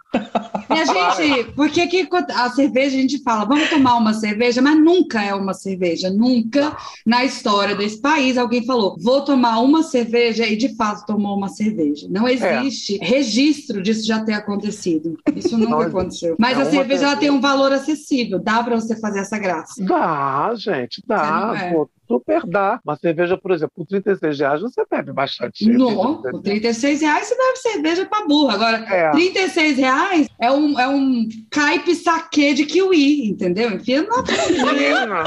[0.70, 4.78] E a gente, porque que a cerveja a gente fala, vamos tomar uma cerveja, mas
[4.80, 10.46] nunca é uma cerveja, nunca na história desse país alguém falou, vou tomar uma cerveja
[10.46, 12.08] e de fato tomou uma cerveja.
[12.10, 15.17] Não existe registro disso já ter acontecido.
[15.36, 15.98] Isso nunca Não existe.
[15.98, 16.36] aconteceu.
[16.38, 19.84] Mas É a cerveja ela tem um valor acessível, dá para você fazer essa graça.
[19.84, 21.54] Dá, gente, dá.
[21.58, 21.72] é.
[21.72, 22.80] Pô, super dá.
[22.84, 25.67] Uma cerveja, por exemplo, por 36 reais você bebe bastante.
[25.70, 28.50] Não, com 36 reais você bebe cerveja para burro.
[28.50, 29.12] Agora, É.
[29.12, 33.72] 36 reais é um, é um caipe saquê de kiwi, entendeu?
[33.72, 34.24] Enfia na
[34.74, 35.24] Menina,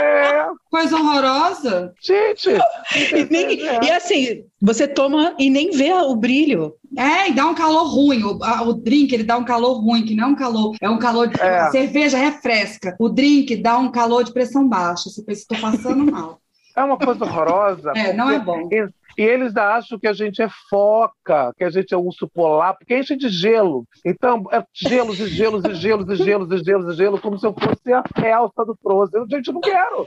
[0.00, 1.92] é, coisa horrorosa.
[2.02, 2.48] gente.
[2.94, 3.86] E, 36 nem- reais.
[3.86, 6.74] e assim, você toma e nem vê o brilho.
[6.96, 8.22] É, e dá um calor ruim.
[8.24, 10.88] O, a- o drink ele dá um calor ruim, que não é um calor, é
[10.88, 11.40] um calor de.
[11.40, 11.58] É.
[11.60, 12.96] A cerveja refresca.
[12.98, 15.10] O drink dá um calor de pressão baixa.
[15.10, 16.38] Você pensa, estou passando mal.
[16.76, 17.92] É uma coisa horrorosa.
[17.94, 18.68] É, não é bom.
[18.72, 22.74] E, e eles acham que a gente é foca, que a gente é urso polar,
[22.76, 23.86] porque enche de gelo.
[24.04, 27.46] Então, é gelos e gelos e gelos e gelos e gelos e gelos, como se
[27.46, 29.24] eu fosse a Elsa do Frozen.
[29.30, 30.06] Gente, eu não quero.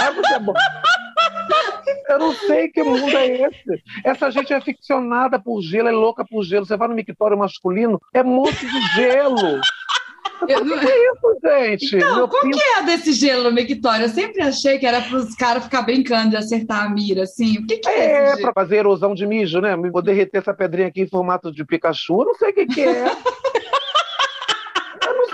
[0.00, 0.54] É muito é bom.
[2.08, 3.82] Eu não sei que mundo é esse.
[4.04, 6.64] Essa gente é ficcionada por gelo, é louca por gelo.
[6.66, 9.60] Você vai no mictório masculino, é um monte de gelo.
[10.48, 11.96] Eu não- Isso, gente.
[11.96, 14.04] Então, Meu qual pinto que é desse gelo no Mictório?
[14.04, 17.58] Eu sempre achei que era para os caras ficar brincando de acertar a mira, assim.
[17.58, 19.74] O que, que é, É, para fazer erosão de mijo, né?
[19.76, 23.04] Vou derreter essa pedrinha aqui em formato de Pikachu, não sei o que, que é.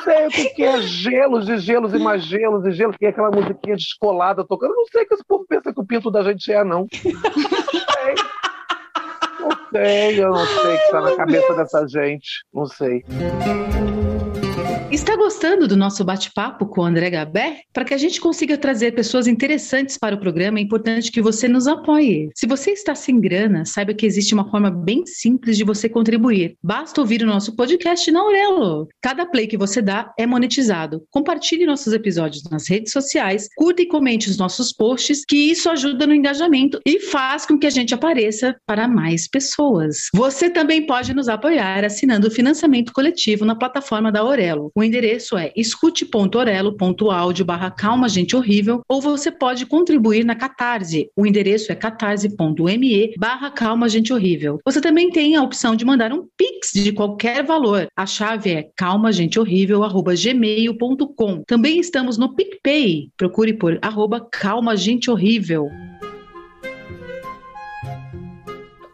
[0.07, 2.97] Eu não sei o que, que é gelos e gelos e mais gelos e gelos,
[2.97, 4.73] que é aquela musiquinha descolada tocando.
[4.73, 6.81] Eu não sei o que esse povo pensa que o pinto da gente é, não.
[6.81, 8.14] Não sei.
[9.40, 12.45] Não sei, eu não sei o que está na cabeça dessa gente.
[12.53, 13.05] Não sei.
[14.95, 17.63] Está gostando do nosso bate-papo com o André Gabé?
[17.73, 21.49] Para que a gente consiga trazer pessoas interessantes para o programa, é importante que você
[21.49, 22.31] nos apoie.
[22.33, 26.55] Se você está sem grana, saiba que existe uma forma bem simples de você contribuir.
[26.63, 28.87] Basta ouvir o nosso podcast na Aurelo.
[29.03, 31.03] Cada play que você dá é monetizado.
[31.11, 36.07] Compartilhe nossos episódios nas redes sociais, curta e comente os nossos posts, que isso ajuda
[36.07, 40.09] no engajamento e faz com que a gente apareça para mais pessoas.
[40.15, 44.71] Você também pode nos apoiar assinando o financiamento coletivo na plataforma da Aurelo.
[44.73, 51.09] O endereço é escute.orelo.audio barra calma gente horrível ou você pode contribuir na Catarse.
[51.16, 54.61] O endereço é catarse.me barra calma gente horrível.
[54.64, 57.87] Você também tem a opção de mandar um pix de qualquer valor.
[57.97, 61.42] A chave é calmagentehorrível.gmail.com.
[61.47, 63.11] Também estamos no PicPay.
[63.16, 65.70] Procure por arroba calma gente horrível.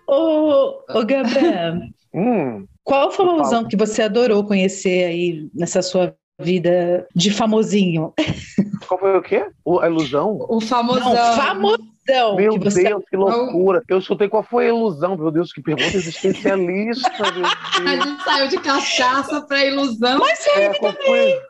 [0.07, 7.07] Ô, oh, oh, Gabriel, Hum, qual famosão que você adorou conhecer aí nessa sua vida
[7.14, 8.12] de famosinho?
[8.88, 9.46] qual foi o quê?
[9.64, 10.37] O- a ilusão?
[10.49, 11.14] O famosão.
[11.14, 13.83] Não, famosão Meu que você Deus, que loucura.
[13.88, 15.16] Eu escutei qual foi a ilusão.
[15.16, 17.11] Meu Deus, que pergunta existencialista.
[17.87, 20.18] A gente saiu de cachaça pra ilusão.
[20.18, 21.40] Mas É, qual foi,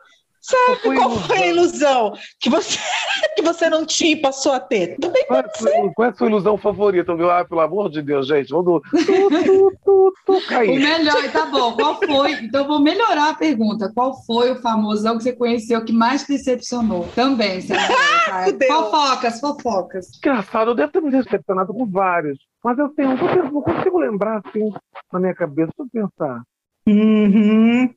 [0.49, 2.13] qual a qual foi a ilusão?
[2.39, 2.77] que você,
[3.35, 4.97] que você não tinha e passou a ter?
[4.97, 7.15] Também Qual é, a sua, qual é a sua ilusão favorita?
[7.15, 8.49] Meu, ah, pelo amor de Deus, gente.
[8.49, 11.73] Vamos tu, tu, tu, tu, O melhor, tá bom.
[11.73, 12.33] Qual foi?
[12.43, 13.91] Então, eu vou melhorar a pergunta.
[13.93, 17.07] Qual foi o famosão que você conheceu que mais te decepcionou?
[17.15, 17.95] Também, Sérgio.
[18.45, 18.67] Fudeu.
[18.91, 20.07] Fofocas, fofocas.
[20.17, 22.39] Engraçado, eu devo ter me decepcionado com vários.
[22.63, 23.15] Mas eu tenho,
[23.51, 24.71] não consigo lembrar assim
[25.11, 25.71] na minha cabeça.
[25.77, 26.43] Deixa eu pensar.
[26.87, 27.93] Uhum.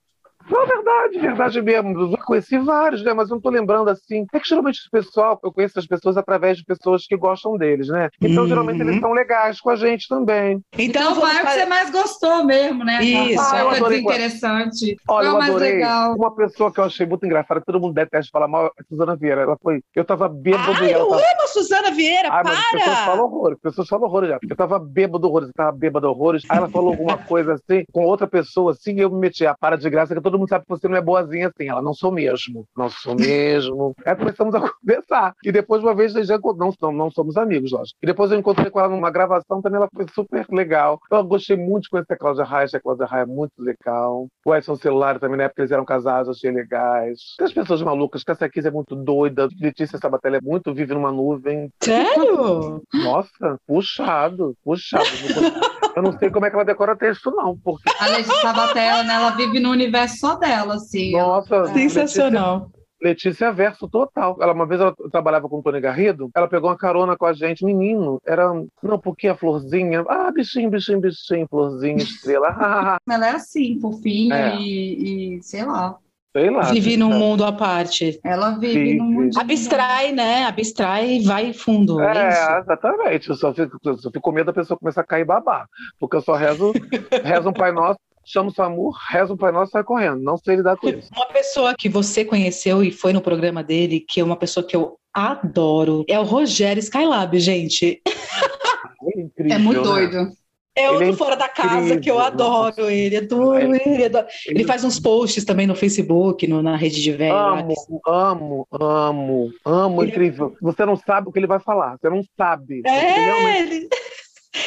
[0.50, 2.00] Não, verdade, verdade mesmo.
[2.00, 3.12] Eu já conheci vários, né?
[3.14, 4.26] Mas eu não tô lembrando assim.
[4.33, 7.88] É que geralmente esse pessoal, eu conheço as pessoas através de pessoas que gostam deles,
[7.88, 8.09] né?
[8.20, 8.48] Então, Uhum.
[8.48, 10.61] geralmente, eles são legais com a gente também.
[10.78, 13.02] Então, Então, vai o que você mais gostou mesmo, né?
[13.02, 13.40] Isso.
[13.40, 14.02] Aquela Ah, eu adorei.
[14.02, 14.96] desinteressante.
[15.09, 15.72] Olha, é eu o mais adorei.
[15.74, 16.14] legal?
[16.14, 18.85] Uma pessoa que eu achei muito engraçada, que todo mundo detesta falar mal, é a
[18.88, 19.42] Suzana Vieira.
[19.42, 19.80] Ela foi.
[19.94, 21.14] Eu tava bêbado Ai, eu tava.
[21.16, 23.07] amo a Suzana Vieira, Ai, mas as pessoas para!
[23.07, 24.38] falam horrores, as pessoas falam horrores já.
[24.48, 26.42] Eu tava bêbado horrores, eu tava bêbado horrores.
[26.50, 29.54] Aí ela falou alguma coisa assim, com outra pessoa assim, e eu me meti a
[29.54, 31.68] para de graça, que todo mundo sabe que você não é boazinha assim.
[31.68, 33.94] Ela, não sou mesmo, não sou mesmo.
[34.05, 35.35] Aí começamos a conversar.
[35.44, 37.99] E depois, uma vez, já não, não, não somos amigos, lógico.
[38.03, 40.99] E depois eu encontrei com ela numa gravação, também ela foi super legal.
[41.11, 44.27] Eu gostei muito de conhecer a Cláudia Raia, achei a Cláudia Raia muito legal.
[44.44, 47.35] O Edson Celular também, na época eles eram casados, achei legais.
[47.37, 50.94] Tem as pessoas malucas, que essa aqui é muito doida, Letícia Sabatella é muito, vive
[50.94, 51.70] numa nuvem.
[51.83, 52.83] Sério?
[52.92, 55.05] Nossa, puxado, puxado.
[55.96, 59.14] Eu não sei como é que ela decora texto, não, porque, A Letícia Sabatella, né?
[59.14, 61.12] Ela vive no universo só dela, assim.
[61.12, 62.70] nossa, Sensacional.
[63.02, 64.38] Letícia é verso total.
[64.40, 67.35] Ela, uma vez ela trabalhava com o Tony Garrido, ela pegou uma carona com a
[67.35, 68.18] gente, menino.
[68.26, 68.50] Era,
[68.83, 72.48] não, porque a florzinha, ah, bichinho, bichinho, bichinho, florzinha, estrela,
[73.09, 74.57] Ela é assim, fofinha É.
[74.57, 75.98] e, e sei lá.
[76.37, 76.62] Sei lá.
[76.73, 78.18] Vive num mundo à parte.
[78.25, 78.99] Ela vive Vive.
[78.99, 79.38] no mundo.
[79.38, 80.44] Abstrai, né?
[80.44, 82.01] Abstrai e vai fundo.
[82.01, 82.51] É, É, isso.
[82.62, 83.29] exatamente.
[83.31, 85.66] Eu só fico, eu só fico com medo da pessoa começar a cair babar.
[85.99, 86.73] Porque eu só rezo,
[87.23, 90.20] rezo um Pai Nosso, chamo o SAMU, rezo um Pai Nosso e sai correndo.
[90.23, 91.09] Não sei lidar com isso.
[91.14, 94.75] Uma pessoa que você conheceu e foi no programa dele, que é uma pessoa que
[94.75, 98.03] eu adoro, é o Rogério Skylab, gente.
[99.07, 99.55] É incrível.
[99.55, 99.85] É muito né?
[99.85, 100.31] doido.
[100.76, 104.26] É Ele outro é fora da casa que eu adoro ele, adoro Ele- ele, adoro.
[104.46, 107.34] Ele faz uns posts também no Facebook, no- na rede de velho.
[107.37, 107.74] Amo,
[108.06, 110.56] amo, amo, amo, Ele- incrível.
[110.60, 112.82] Você não sabe o que ele vai falar, você não sabe.
[112.82, 113.88] Você É, ele,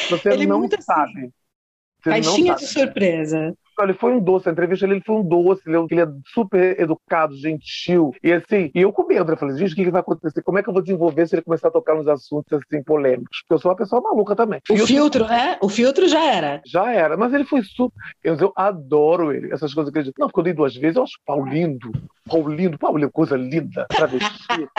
[0.08, 0.84] você ele é não muito assim.
[0.84, 1.30] sabe.
[2.02, 2.64] Você caixinha sabe.
[2.64, 3.54] de surpresa.
[3.82, 6.80] Ele foi um doce, a entrevista dele ele foi um doce, ele é, é super
[6.80, 8.12] educado, gentil.
[8.22, 10.42] E assim, e eu com medo, eu falei, gente, o que, que vai acontecer?
[10.42, 13.38] Como é que eu vou desenvolver se ele começar a tocar nos assuntos assim polêmicos?
[13.42, 14.60] Porque eu sou uma pessoa maluca também.
[14.70, 15.56] O E eu- filtro, né?
[15.62, 16.60] O filtro já era.
[16.66, 17.96] Já era, mas ele foi super.
[18.22, 20.14] Eu, eu adoro ele, essas coisas que ele diz.
[20.18, 21.90] Não, porque eu li duas vezes, eu acho pau lindo.
[22.28, 24.28] Pau lindo, pau lindo, coisa linda, travesti.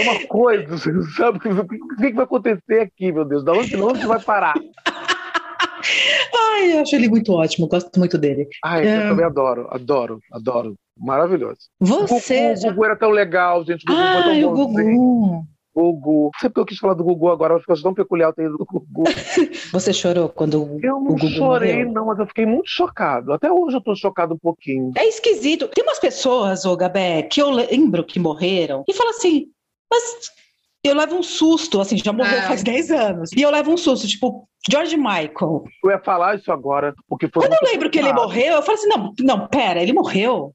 [0.00, 0.76] É uma coisa,
[1.16, 1.40] sabe o
[1.96, 3.44] que, que vai acontecer aqui, meu Deus?
[3.44, 4.54] Da onde, de onde vai parar?
[6.60, 8.46] Ai, eu acho ele muito ótimo, gosto muito dele.
[8.64, 8.96] Ai, É.
[9.04, 10.74] eu também adoro, adoro, adoro.
[10.98, 11.60] Maravilhoso.
[11.80, 12.68] Você o já...
[12.70, 13.82] Gugu era tão legal, gente.
[13.84, 14.50] O Gugu Ai, o.
[14.50, 15.46] Gugu.
[15.74, 16.24] Gugu.
[16.24, 18.58] Não sei porque eu quis falar do Gugu agora, mas ficou tão peculiar ter ido
[18.58, 19.04] do Gugu.
[19.72, 21.92] Você chorou quando o Eu o não Gugu chorei, morreu?
[21.92, 23.32] não, mas eu fiquei muito chocado.
[23.32, 24.92] Até hoje eu tô chocado um pouquinho.
[24.96, 25.68] É esquisito.
[25.68, 29.46] Tem umas pessoas, ô Gabé, que eu lembro que morreram e falam assim,
[29.90, 30.02] mas
[30.84, 32.42] eu levo um susto, assim, já morreu É.
[32.42, 33.30] faz 10 anos.
[33.34, 35.64] E eu levo um susto, tipo, George Michael.
[35.84, 38.76] Eu ia falar isso agora, porque foi Quando eu lembro que ele morreu, eu falo
[38.78, 40.52] assim, não, não, pera, ele morreu?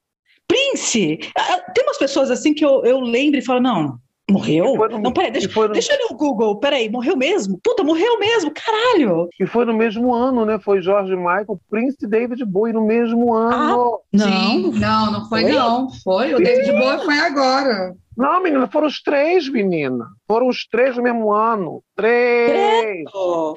[0.48, 1.20] Prince!
[1.38, 3.98] Ah, Tem umas pessoas assim que eu, eu lembro e falo, não,
[4.30, 4.76] morreu?
[4.76, 7.60] No- Não, peraí, deixa, no- deixa eu ler o Google, peraí, morreu mesmo?
[7.64, 9.28] Puta, morreu mesmo, caralho!
[9.40, 10.60] E foi no mesmo ano, né?
[10.60, 14.00] Foi George Michael, Prince e David Bowie no mesmo ano.
[14.14, 15.52] Não, Sim, não, não foi, Foi?
[15.52, 15.90] não.
[16.04, 16.34] Foi.
[16.36, 17.96] O David Bowie foi agora.
[18.18, 20.08] Não, menina, foram os três, menina.
[20.28, 21.84] Foram os três no mesmo ano.
[21.96, 23.04] Três!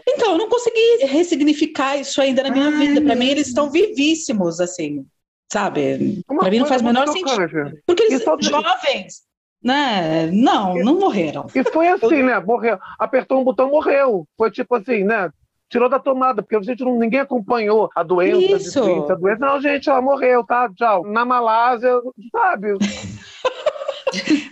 [0.08, 3.00] Então, eu não consegui ressignificar isso ainda na minha Ai, vida.
[3.02, 5.04] Pra mim, eles estão vivíssimos, assim,
[5.52, 6.22] sabe?
[6.28, 7.78] Uma Pra mim não faz o menor sentido.
[7.86, 9.22] Porque eles E só- jovens,
[9.62, 10.26] né?
[10.32, 11.46] Não, não morreram.
[11.54, 12.40] E foi assim, né?
[12.40, 12.78] Morreu.
[12.98, 14.26] Apertou um botão, morreu.
[14.36, 15.30] Foi tipo assim, né?
[15.70, 18.82] Tirou da tomada, porque a gente não, ninguém acompanhou a doença Isso.
[19.10, 19.38] a doença.
[19.38, 20.66] Não, gente, ela morreu, tá?
[20.74, 21.04] Tchau.
[21.06, 21.92] Na Malásia,
[22.32, 22.68] sabe?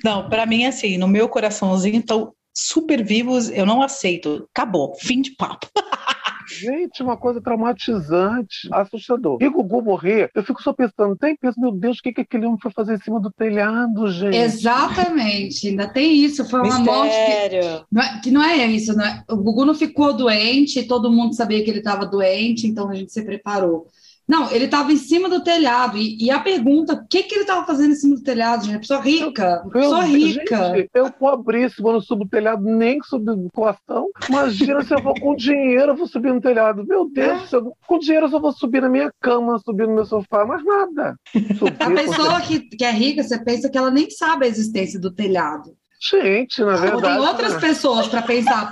[0.04, 4.48] Não, pra mim, assim, no meu coraçãozinho estão super vivos, eu não aceito.
[4.54, 5.68] Acabou, fim de papo.
[6.48, 9.38] Gente, uma coisa traumatizante, assustador.
[9.40, 12.46] E Gugu morrer, eu fico só pensando, tem penso, meu Deus, o que, que aquele
[12.46, 14.36] homem foi fazer em cima do telhado, gente?
[14.36, 16.48] Exatamente, ainda tem isso.
[16.48, 17.64] Foi uma Mistério.
[17.64, 18.96] morte que não, é, que não é isso.
[18.96, 22.88] Não é, o Gugu não ficou doente, todo mundo sabia que ele estava doente, então
[22.88, 23.88] a gente se preparou.
[24.28, 25.96] Não, ele estava em cima do telhado.
[25.96, 28.80] E, e a pergunta, o que, que ele estava fazendo em cima do telhado, gente?
[28.80, 30.74] Pessoa rica, Meu pessoa Deus, rica.
[30.74, 34.08] Gente, eu pobríssimo, eu não subo o telhado nem subo do costão.
[34.28, 36.84] Imagina se eu vou com dinheiro, eu vou subir no telhado.
[36.84, 37.56] Meu Deus, É.
[37.56, 40.64] eu- com dinheiro eu só vou subir na minha cama, subir no meu sofá, mas
[40.64, 41.16] nada.
[41.58, 44.98] Subir, A pessoa que, que é rica, você pensa que ela nem sabe a existência
[44.98, 45.70] do telhado.
[45.98, 47.02] Gente, na Ou verdade.
[47.02, 47.60] tem outras né?
[47.60, 48.70] pessoas para pensar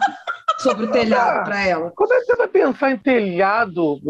[0.58, 1.44] sobre o telhado Ah.
[1.44, 1.92] para ela.
[1.94, 4.00] Como é que você vai pensar em telhado?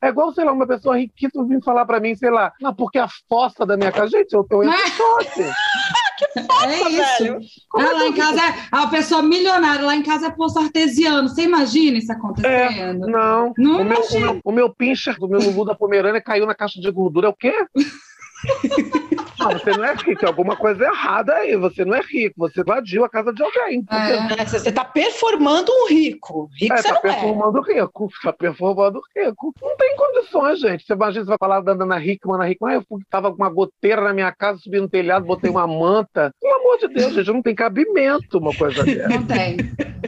[0.00, 2.98] É igual, sei lá, uma pessoa riquíssima vir falar pra mim, sei lá, não, porque
[2.98, 4.10] a fossa da minha casa.
[4.10, 5.42] Gente, eu, entro em choque.
[6.66, 7.22] é isso.
[7.24, 7.40] velho.
[7.68, 10.30] Como Ah, é lá que em casa é a pessoa milionária, lá em casa é
[10.30, 11.28] poço artesiano.
[11.28, 13.06] Você imagina isso É, acontecendo?
[13.06, 13.52] não.
[13.56, 16.54] Não o, meu, o, meu, o meu pincher do meu Lulu da Pomerânia caiu na
[16.54, 17.26] caixa de gordura.
[17.28, 17.54] É o quê?
[19.52, 21.56] Não, você não é rico, tem alguma coisa errada aí.
[21.56, 23.84] Você não é rico, você invadiu a casa de alguém.
[23.90, 24.40] É.
[24.42, 26.48] É, Você está performando um rico.
[26.58, 27.00] Rico É, você tá não é.
[27.02, 29.54] performando rico, tá performando rico.
[29.62, 30.84] Não tem condições, gente.
[30.86, 33.36] Você imagina, você vai falar da Ana Hickman, Ana Hickman, ah, eu fui- tava com
[33.36, 36.32] uma goteira na minha casa, subi no telhado, botei uma manta.
[36.40, 39.08] Pelo amor de Deus, gente, não tem cabimento uma coisa dessa.
[39.08, 39.56] Não tem.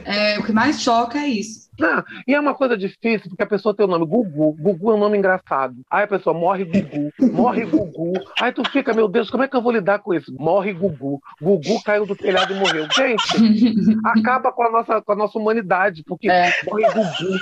[0.05, 1.69] É, o que mais choca é isso.
[1.79, 4.53] Não, e é uma coisa difícil, porque a pessoa tem o nome Gugu.
[4.61, 5.77] Gugu é um nome engraçado.
[5.91, 8.13] Aí a pessoa morre Gugu, morre Gugu.
[8.39, 10.33] Aí tu fica, meu Deus, como é que eu vou lidar com isso?
[10.39, 11.21] Morre Gugu.
[11.41, 12.87] Gugu caiu do telhado e morreu.
[12.95, 13.23] Gente,
[14.05, 16.53] acaba com a nossa, com a nossa humanidade, porque É.
[16.67, 17.39] morre Gugu.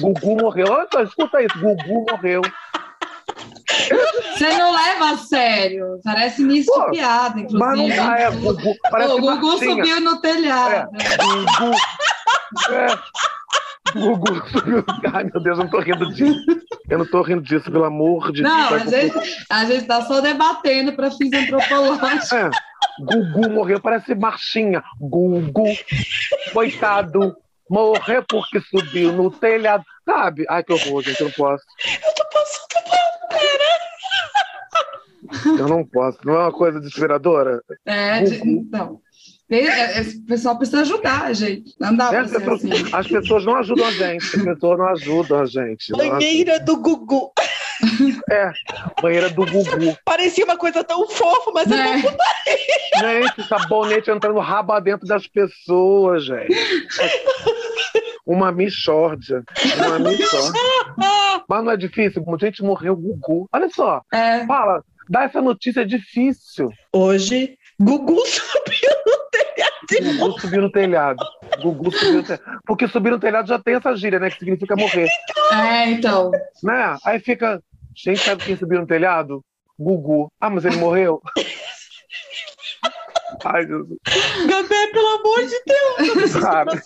[0.00, 0.66] Gugu morreu.
[0.70, 2.42] Olha escuta isso, Gugu morreu.
[4.36, 5.98] Você não leva a sério.
[6.04, 7.96] Parece início Pô, de piada, Mas não inclusive.
[7.96, 8.74] dá, é Gugu.
[8.90, 10.90] Parece o Gugu subiu no telhado.
[10.90, 11.76] Gugu.
[12.72, 12.86] É.
[13.94, 14.84] Gugu subiu.
[15.12, 16.44] Ai, meu Deus, eu não tô rindo disso.
[16.88, 18.82] Eu não tô rindo disso, pelo amor de Não, Deus.
[18.82, 22.32] a gente, a gente tá só debatendo para fins antropológicos.
[22.32, 22.50] É.
[23.00, 24.82] Gugu morreu, parece marchinha.
[25.00, 25.64] Gugu,
[26.52, 27.34] coitado,
[27.68, 29.84] morreu porque subiu no telhado.
[30.04, 30.44] Sabe?
[30.50, 31.64] Ai, que horror, gente, eu não posso.
[31.86, 32.64] Eu tô passando
[35.58, 36.18] Eu não posso.
[36.24, 37.62] Não é uma coisa desesperadora?
[37.86, 38.46] É, Gugu.
[38.46, 39.00] então.
[39.48, 41.74] Tem- é- é- O pessoal precisa ajudar a gente.
[41.78, 42.26] Não dá Né?
[42.28, 42.90] ser pessoas, assim.
[42.94, 44.24] as pessoas não ajudam a gente.
[44.36, 45.92] As pessoas não ajudam a gente.
[45.92, 47.32] Banheira do Gugu.
[48.30, 48.50] É,
[49.02, 49.96] banheira do Gugu.
[50.04, 52.02] Parecia uma coisa tão fofa, mas é Né?
[53.00, 56.54] Gente, sabonete entrando rabo dentro das pessoas, gente.
[58.26, 59.42] Uma michórdia.
[59.76, 60.60] Uma michórdia.
[61.48, 63.46] Mas não é difícil, como gente morreu Gugu.
[63.52, 66.70] Olha só, É, fala, dá essa notícia é difícil.
[66.92, 68.73] Hoje, Gugu subiu telhado.
[70.18, 71.24] Gugu subiu no telhado.
[71.62, 72.60] Gugu subiu no telhado.
[72.66, 74.30] Porque subir no telhado já tem essa gíria, né?
[74.30, 75.08] Que significa morrer.
[75.52, 76.30] é, então.
[76.62, 76.96] Né?
[77.04, 77.62] Aí fica.
[77.94, 79.44] Gente, sabe quem subiu no telhado?
[79.78, 80.30] Gugu.
[80.40, 81.22] Ah, mas ele morreu?
[83.44, 83.98] Ai, Jesus.
[84.46, 86.30] Gabé, pelo amor de Deus.
[86.32, 86.80] Sabe?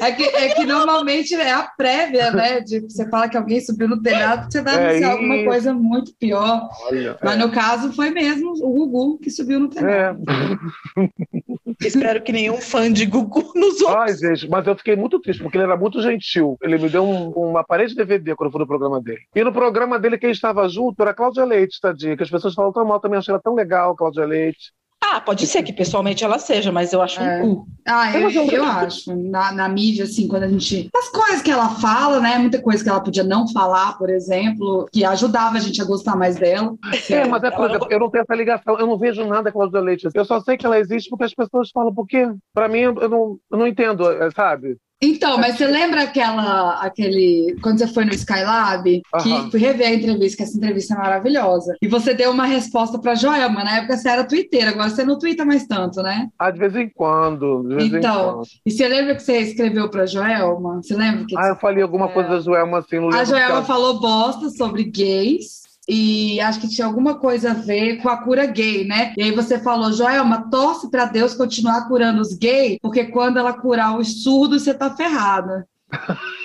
[0.00, 2.60] É que, é que normalmente é a prévia, né?
[2.60, 5.44] De você fala que alguém subiu no telhado, você vai É anunciar alguma isso.
[5.46, 6.68] coisa muito pior.
[6.86, 7.18] Olha.
[7.22, 10.22] Mas no caso foi mesmo o Gugu que subiu no telhado.
[10.28, 11.08] É.
[11.80, 13.98] Espero que nenhum fã de Gugu nos ouça.
[13.98, 16.56] Ai, gente, mas eu fiquei muito triste, porque ele era muito gentil.
[16.62, 19.20] Ele me deu um- uma parede de DVD quando eu fui no programa dele.
[19.34, 22.54] E no programa dele, quem estava junto era a Cláudia Leite, tadinha, que as pessoas
[22.54, 24.72] falam tão mal, também achei ela tão legal, Cláudia Leite.
[25.12, 27.42] Ah, pode ser que pessoalmente ela seja, mas eu acho É.
[27.42, 27.66] um cu.
[27.86, 29.14] Ah, eu, eu- eu acho.
[29.16, 30.88] Na, na mídia, assim, quando a gente.
[30.96, 32.38] As coisas que ela fala, né?
[32.38, 36.14] Muita coisa que ela podia não falar, por exemplo, que ajudava a gente a gostar
[36.16, 36.74] mais dela.
[37.10, 39.44] É, mas é, por ela- exemplo, eu não tenho essa ligação, eu não vejo nada
[39.44, 40.08] da Cláudia Leite.
[40.14, 43.36] Eu só sei que ela existe porque as pessoas falam, porque pra mim eu não,
[43.50, 44.76] eu não entendo, é, sabe?
[45.02, 48.84] Então, mas você lembra aquela, aquele, quando você foi no Skylab,
[49.22, 49.50] que Aham.
[49.50, 53.14] fui rever a entrevista, que essa entrevista é maravilhosa, e você deu uma resposta para
[53.14, 56.28] Joelma, na época você era twitteira, agora você não twitta mais tanto, né?
[56.38, 58.46] Ah, de vez em quando, de vez em Então, quando.
[58.66, 60.82] E você lembra que você escreveu para Joelma?
[60.82, 63.18] Você lembra que Ah, eu falei alguma coisa da Joelma assim, não lembro.
[63.20, 65.59] a Joelma ela- falou bosta sobre gays?
[65.92, 69.12] E acho que tinha alguma coisa a ver com a cura gay, né?
[69.18, 73.52] E aí você falou, Joelma, torce para Deus continuar curando os gays, porque quando ela
[73.52, 75.66] curar os surdos, você tá ferrada.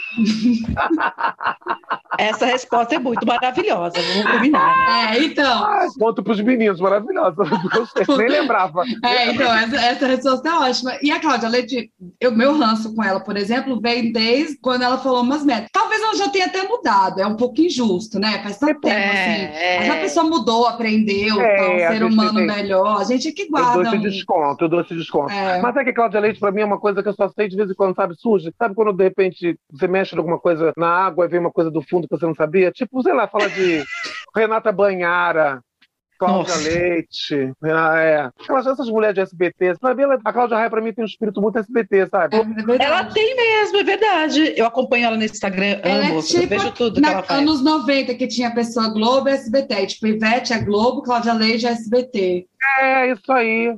[2.17, 5.13] Essa resposta é muito maravilhosa, vamos combinar.
[5.13, 5.63] É, então.
[5.63, 7.43] Ah, ponto pros meninos, maravilhosa.
[8.17, 8.83] Nem lembrava.
[9.03, 10.91] É, então, essa, essa resposta é ótima.
[11.01, 11.91] E a Cláudia Leite,
[12.25, 15.67] o meu ranço com ela, por exemplo, vem desde quando ela falou umas metas.
[15.73, 18.39] Talvez ela já tenha até mudado, é um pouco injusto, né?
[18.43, 19.57] Faz tanto tempo É, assim.
[19.57, 19.79] é.
[19.79, 23.01] Mas a pessoa mudou, aprendeu, É, tá um ser humano tem- melhor.
[23.01, 23.81] A gente é que Eu dou guarda.
[23.89, 25.33] esse um- desconto, eu dou esse desconto.
[25.33, 25.59] É.
[25.61, 27.55] Mas é que Cláudia Leite, pra mim, é uma coisa que eu só sei de
[27.57, 28.53] vez em quando, sabe, surge.
[28.57, 31.71] Sabe quando, de repente, você mexe em alguma coisa na água e vem uma coisa
[31.71, 32.71] do fundo que você não sabia?
[32.71, 33.83] Tipo, sei lá, fala de
[34.35, 35.61] Renata Banhara,
[36.17, 36.69] Cláudia Nossa.
[36.69, 37.51] Leite,
[37.97, 38.29] é.
[38.39, 39.73] Aquelas, essas mulheres de SBT.
[39.83, 42.37] Ela- a Cláudia Raia, pra mim, tem um espírito muito SBT, sabe?
[42.37, 42.83] É.
[42.85, 44.53] Ela tem mesmo, é verdade.
[44.55, 47.23] Eu acompanho ela no Instagram, Ela é amo, tipo eu vejo tudo que Na, ela
[47.23, 47.41] faz.
[47.41, 49.73] anos 90, que tinha pessoa Globo e SBT.
[49.73, 52.45] Aí, Tipo, Ivete é Globo, Cláudia Leite é SBT.
[52.79, 53.75] É, isso aí.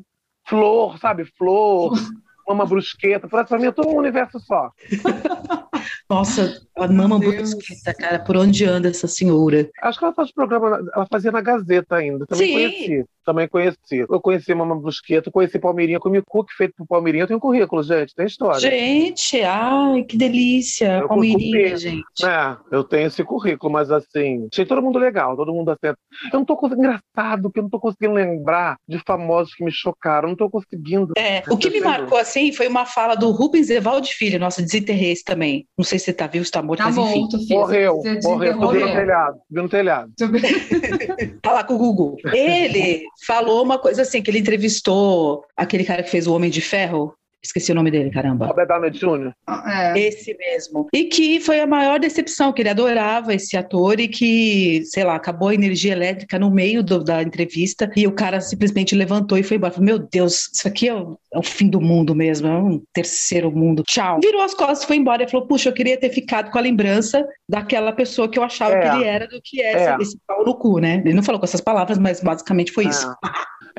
[0.47, 1.25] Flor, sabe?
[1.38, 1.93] Flor,
[2.48, 3.28] Mama Brusqueta.
[3.58, 4.72] Mim é todo um universo só.
[6.10, 9.70] Nossa, a mama brusqueta, cara, por onde anda essa senhora?
[9.82, 12.26] Acho que ela faz programa, ela fazia na Gazeta ainda.
[12.26, 12.54] Também Sim.
[12.54, 13.06] conheci.
[13.26, 14.06] Também conheci.
[14.10, 17.24] Eu conheci Mama Brusqueta, conheci Palmeirinha, comi cookie feito por Palmeirinha.
[17.24, 18.58] Eu tenho currículo, gente, tem história.
[18.58, 21.00] Gente, ai, que delícia.
[21.00, 22.26] Eu Palmeirinha, gente.
[22.26, 25.93] É, eu tenho esse currículo, mas assim, achei todo mundo legal, todo mundo assim.
[26.32, 29.72] Eu não tô conseguindo, engraçado, que eu não tô conseguindo lembrar de famosos que me
[29.72, 31.12] chocaram, não tô conseguindo.
[31.18, 35.11] É, o que me marcou assim foi uma fala do Rubens Evaldo Filho, nossa, desenterrei
[35.11, 35.65] esse também.
[35.77, 37.19] Não sei se você tá vivo, se tá morto, Tá mas enfim.
[37.19, 37.59] morto, filho.
[37.59, 40.11] Morreu, morreu, subiu no telhado, subiu no telhado.
[41.43, 42.15] Falar com o Google.
[42.33, 46.61] Ele falou uma coisa assim, que ele entrevistou aquele cara que fez o Homem de
[46.61, 47.13] Ferro.
[47.43, 48.47] Esqueci o nome dele, caramba.
[48.47, 49.31] Robert Downey Jr.
[49.67, 49.97] É.
[49.99, 50.88] Esse mesmo.
[50.93, 55.15] E que foi a maior decepção, que ele adorava esse ator e que, sei lá,
[55.15, 59.43] acabou a energia elétrica no meio do- da entrevista e o cara simplesmente levantou e
[59.43, 59.71] foi embora.
[59.71, 62.81] Falei, Meu Deus, isso aqui é o, é o fim do mundo mesmo, é um
[62.91, 63.83] terceiro mundo.
[63.83, 64.19] Tchau.
[64.21, 67.25] Virou as costas, foi embora e falou: Puxa, eu queria ter ficado com a lembrança
[67.47, 68.81] daquela pessoa que eu achava É.
[68.81, 69.93] que ele era do que é, É.
[69.93, 71.01] esse, esse pau no cu, né?
[71.05, 73.07] Ele não falou com essas palavras, mas basicamente foi isso.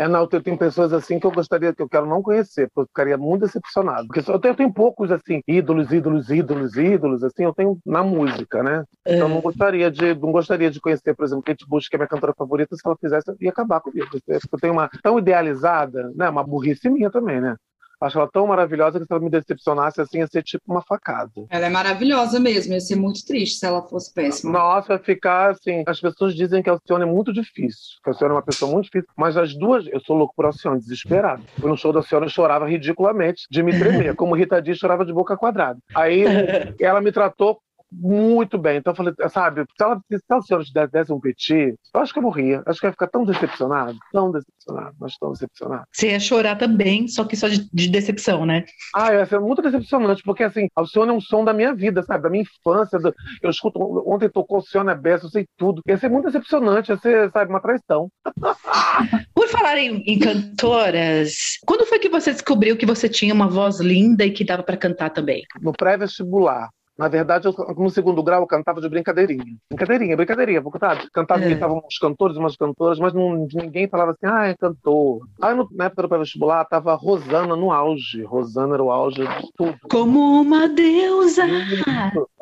[0.01, 2.83] É, não, eu tenho pessoas assim que eu gostaria, que eu quero não conhecer, porque
[2.83, 4.07] eu ficaria muito decepcionado.
[4.07, 7.77] Porque só- eu tenho, eu tenho poucos, assim, ídolos, ídolos, ídolos, ídolos, assim, eu tenho
[7.85, 8.85] na música, né?
[9.11, 11.99] Então eu não gostaria de, não gostaria de conhecer, por exemplo, Kate Bush, que é
[11.99, 14.07] minha cantora favorita, se ela fizesse, ia acabar comigo.
[14.09, 16.29] Porque Eu tenho uma tão idealizada, né?
[16.31, 17.57] Uma burrice minha também, né?
[18.01, 21.31] Acho ela tão maravilhosa que se ela me decepcionasse assim, ia ser tipo uma facada.
[21.51, 24.53] Ela é maravilhosa mesmo, ia ser muito triste se ela fosse péssima.
[24.53, 25.83] Nossa, vai ficar assim.
[25.87, 28.71] As pessoas dizem que a Alcione é muito difícil, que a Alcione é uma pessoa
[28.71, 31.43] muito difícil, mas as duas, eu sou louco por Alcione, desesperado.
[31.59, 35.05] Fui no show da Alcione, eu chorava ridiculamente de me tremer, como Rita Dias chorava
[35.05, 35.79] de boca quadrada.
[35.95, 36.25] Aí
[36.81, 37.61] ela me tratou
[37.91, 38.77] muito bem.
[38.79, 42.13] Então eu falei, sabe, se ela, se a Alcione desse, desse um petit, eu acho
[42.13, 42.63] que eu morria.
[42.67, 45.85] Acho que eu ia ficar tão decepcionado, tão decepcionado, mas tão decepcionado.
[45.93, 48.65] Você ia chorar também, só que só de, de decepção, né?
[48.95, 52.23] Ah, ia ser muito decepcionante, porque assim, Alcione é um som da minha vida, sabe?
[52.23, 52.99] Da minha infância.
[52.99, 55.83] do- Eu escuto, ontem tocou Alcione Bessa, eu sei tudo.
[55.89, 58.09] Ia ser muito decepcionante, ia ser, sabe, uma traição.
[59.35, 63.81] Por falar em, em cantoras, quando foi que você descobriu que você tinha uma voz
[63.81, 65.43] linda e que dava pra cantar também?
[65.61, 66.69] No pré-vestibular.
[66.99, 69.45] Na verdade, eu, no segundo grau, eu cantava de brincadeirinha.
[69.71, 71.09] Brincadeirinha, brincadeirinha, porque sabe?
[71.13, 71.47] Cantava, É.
[71.47, 75.21] imitavam uns cantores umas cantoras, mas não, ninguém falava assim, ah, é cantor.
[75.41, 78.25] Aí, no, na época do pré-vestibular, tava Rosana no auge.
[78.25, 79.79] Rosana era o auge de tudo.
[79.89, 81.45] Como uma deusa.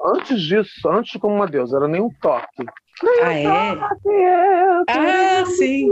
[0.03, 2.65] Antes disso, antes como uma deusa, era nem um toque.
[3.23, 3.73] Ah, é?
[3.75, 5.87] Eu Ah, sim.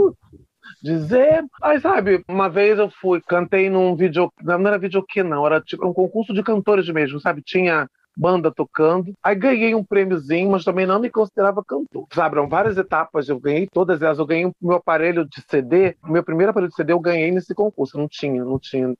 [0.81, 1.43] dizer.
[1.61, 4.31] Aí, sabe, uma vez eu fui, cantei num vídeo.
[4.41, 7.43] Não era videokê, não, era tipo um concurso de cantores mesmo, sabe?
[7.43, 9.13] Tinha banda tocando.
[9.23, 12.07] Aí ganhei um prêmiozinho, mas também não me considerava cantor.
[12.13, 14.19] Sabe, várias etapas, eu ganhei todas elas.
[14.19, 17.53] Eu ganhei o meu aparelho de CD, meu primeiro aparelho de CD eu ganhei nesse
[17.53, 17.97] concurso.
[17.97, 18.93] Não tinha, não tinha.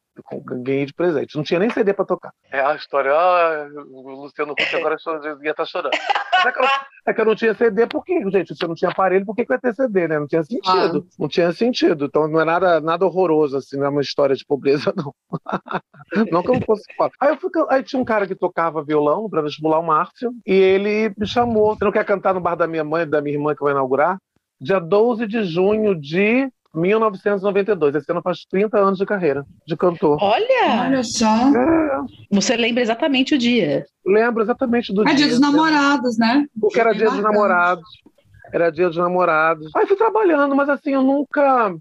[0.45, 1.36] Ganhei de presente.
[1.36, 2.32] Não tinha nem CD pra tocar.
[2.49, 3.11] É a história.
[3.11, 4.95] Ah, o Luciano Huck agora
[5.43, 5.91] ia estar chorando.
[6.34, 6.68] Mas é que, eu,
[7.07, 8.55] é que eu não tinha CD, por quê, gente?
[8.55, 10.20] Se eu não tinha aparelho, por que, que eu ia ter CD, né?
[10.20, 11.07] Não tinha sentido.
[11.20, 12.05] Não tinha sentido.
[12.05, 15.13] Então não é nada, nada horroroso, assim, não é uma história de pobreza, não.
[16.32, 16.84] não que eu não fosse.
[17.20, 20.53] Aí, eu fui, aí tinha um cara que tocava violão para vestibular, o Márcio, e
[20.53, 21.76] ele me chamou.
[21.76, 23.72] Você não quer cantar no bar da minha mãe e da minha irmã que vai
[23.74, 24.18] inaugurar?
[24.60, 27.95] Dia 12 de junho de 1992.
[27.95, 30.18] Esse ano faz 30 anos de carreira de cantor.
[30.22, 31.26] Olha, Olha só.
[31.26, 31.99] É,
[32.32, 33.86] você lembra exatamente o dia.
[34.06, 35.16] lembro exatamente do É dia.
[35.16, 36.45] dia dos namorados, né?
[36.60, 37.86] Porque era dia dos namorados.
[38.53, 39.72] Era dia dos namorados.
[39.76, 41.74] Aí fui trabalhando, mas assim, eu nunca.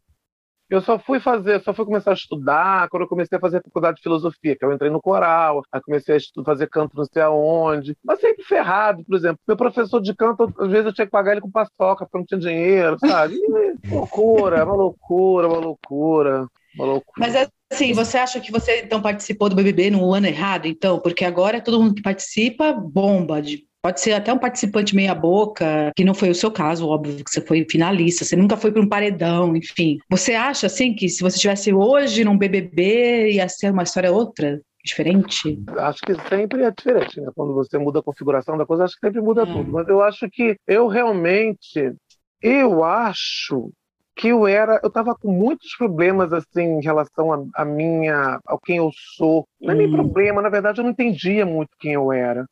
[0.75, 3.99] Eu só fui fazer, só fui começar a estudar quando eu comecei a fazer faculdade
[3.99, 7.23] de filosofia, que eu entrei no coral, aí comecei a estu- fazer canto não sei
[7.23, 7.97] aonde.
[8.05, 9.39] Mas sempre ferrado, por exemplo.
[9.47, 12.25] Meu professor de canto, às vezes eu tinha que pagar ele com paçoca, porque não
[12.27, 13.35] tinha dinheiro, sabe?
[13.37, 16.47] E, loucura, uma loucura, uma loucura.
[16.75, 17.15] Uma loucura.
[17.19, 20.99] Mas às assim, você acha que você então participou do BBB no ano errado, então?
[21.01, 26.05] Porque agora todo mundo que participa bomba de Pode ser até um participante meia-boca, que
[26.05, 28.89] não foi o seu caso, óbvio, que você foi finalista, você nunca foi para um
[28.89, 29.99] paredão, enfim.
[30.09, 34.59] Você acha, assim, que se você estivesse hoje num BBB, ia ser uma história outra?
[34.83, 35.63] Diferente?
[35.77, 37.31] Acho que sempre é diferente, né?
[37.37, 39.47] Quando você muda a configuração da coisa, acho que sempre muda é.
[39.47, 39.71] tudo.
[39.71, 41.93] Mas eu acho que eu realmente,
[42.41, 43.71] eu acho
[44.17, 48.59] que eu era, eu estava com muitos problemas assim em relação a, a, minha, ao
[48.59, 49.47] quem eu sou.
[49.61, 49.93] Não é nem hum.
[49.93, 52.47] problema, na verdade eu não entendia muito quem eu era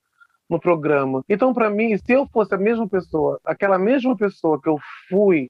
[0.48, 1.22] no programa.
[1.28, 5.48] Então, para mim, se eu fosse a mesma pessoa, aquela mesma pessoa que eu fui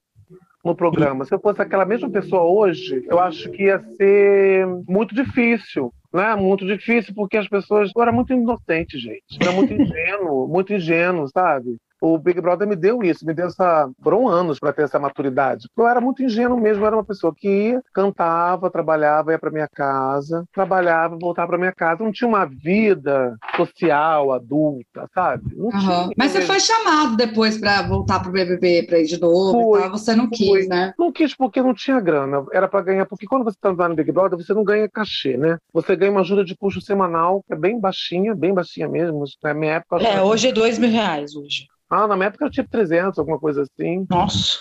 [0.65, 5.13] no programa, se eu fosse aquela mesma pessoa hoje, eu acho que ia ser muito
[5.15, 6.35] difícil né?
[6.37, 7.91] Muito difícil porque as pessoas.
[7.95, 9.23] Eu era muito inocente, gente.
[9.41, 11.79] era muito ingênuo, muito ingênuo, sabe?
[12.03, 13.89] O Big Brother me deu isso, me deu essa.
[14.03, 15.69] Foram anos para ter essa maturidade.
[15.77, 19.53] Eu era muito ingênuo mesmo, eu era uma pessoa que ia, cantava, trabalhava, ia para
[19.53, 22.03] minha casa, trabalhava, voltava para minha casa.
[22.03, 25.45] Não tinha uma vida social, adulta, sabe?
[25.57, 26.11] Não uhum.
[26.17, 30.17] Mas você foi chamado depois para voltar pro BBB, para ir de novo foi, Você
[30.17, 30.67] não quis, foi.
[30.67, 30.93] né?
[30.99, 32.45] Não quis porque não tinha grana.
[32.53, 35.59] Era para ganhar, porque quando você está no Big Brother, você não ganha cachê, né?
[35.73, 39.23] Você ganha uma ajuda de custo semanal, que é bem baixinha, bem baixinha mesmo.
[39.43, 40.03] Na minha época.
[40.03, 41.67] É, hoje é dois mil reais hoje.
[41.93, 44.07] Ah, na minha época era tipo 300, alguma coisa assim.
[44.09, 44.59] Nossa.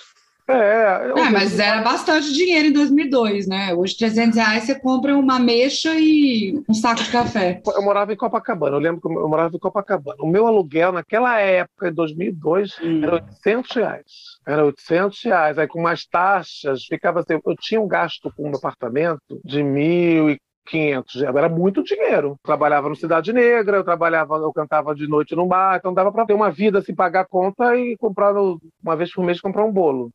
[0.50, 3.74] É, é mas era bastante dinheiro em 2002, né?
[3.74, 7.62] Hoje, 300 reais você compra uma mecha e um saco de café.
[7.66, 10.18] Eu morava em Copacabana, eu lembro que eu morava em Copacabana.
[10.20, 13.02] O meu aluguel naquela época, em 2002, hum.
[13.02, 14.12] era 800 reais.
[14.46, 15.58] Era 800 reais.
[15.58, 20.30] Aí com mais taxas, ficava assim, eu tinha um gasto com um apartamento de mil
[20.30, 20.38] e
[20.72, 22.40] 500, era muito dinheiro.
[22.42, 26.26] Trabalhava no Cidade Negra, eu trabalhava, eu cantava de noite num bar, então dava para
[26.26, 29.72] ter uma vida assim, pagar a conta e comprar uma vez por mês comprar um
[29.72, 30.10] bolo,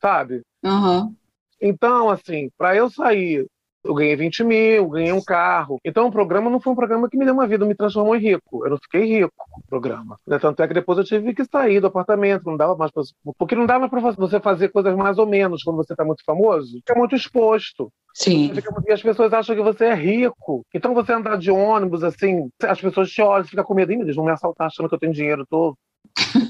[0.00, 0.42] sabe?
[0.64, 1.14] Uhum.
[1.60, 3.46] Então, assim, para eu sair
[3.84, 5.78] eu ganhei 20 mil, ganhei um carro.
[5.84, 8.20] Então o programa não foi um programa que me deu uma vida, me transformou em
[8.20, 8.64] rico.
[8.64, 10.16] Eu não fiquei rico com o programa.
[10.40, 13.02] Tanto é que depois eu tive que sair do apartamento, não dava mais pra...
[13.38, 16.80] Porque não dava para você fazer coisas mais ou menos quando você está muito famoso.
[16.88, 17.90] É muito exposto.
[18.14, 18.52] Sim.
[18.86, 20.66] E as pessoas acham que você é rico.
[20.74, 24.16] Então você andar de ônibus, assim, as pessoas te olham, você fica com medo, eles
[24.16, 25.76] vão me assaltar achando que eu tenho dinheiro todo.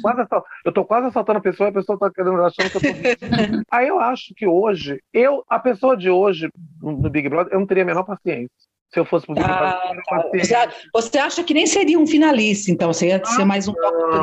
[0.02, 0.26] Quase
[0.64, 3.64] eu tô quase assaltando a pessoa e a pessoa tá querendo achando que eu tô.
[3.70, 6.48] Aí eu acho que hoje, eu, a pessoa de hoje
[6.80, 8.50] no Big Brother, eu não teria a menor paciência.
[8.90, 10.54] Se eu fosse pro Big ah, Brother, você,
[10.92, 12.92] você acha que nem seria um finalista, então?
[12.92, 13.74] Você ia ser mais um.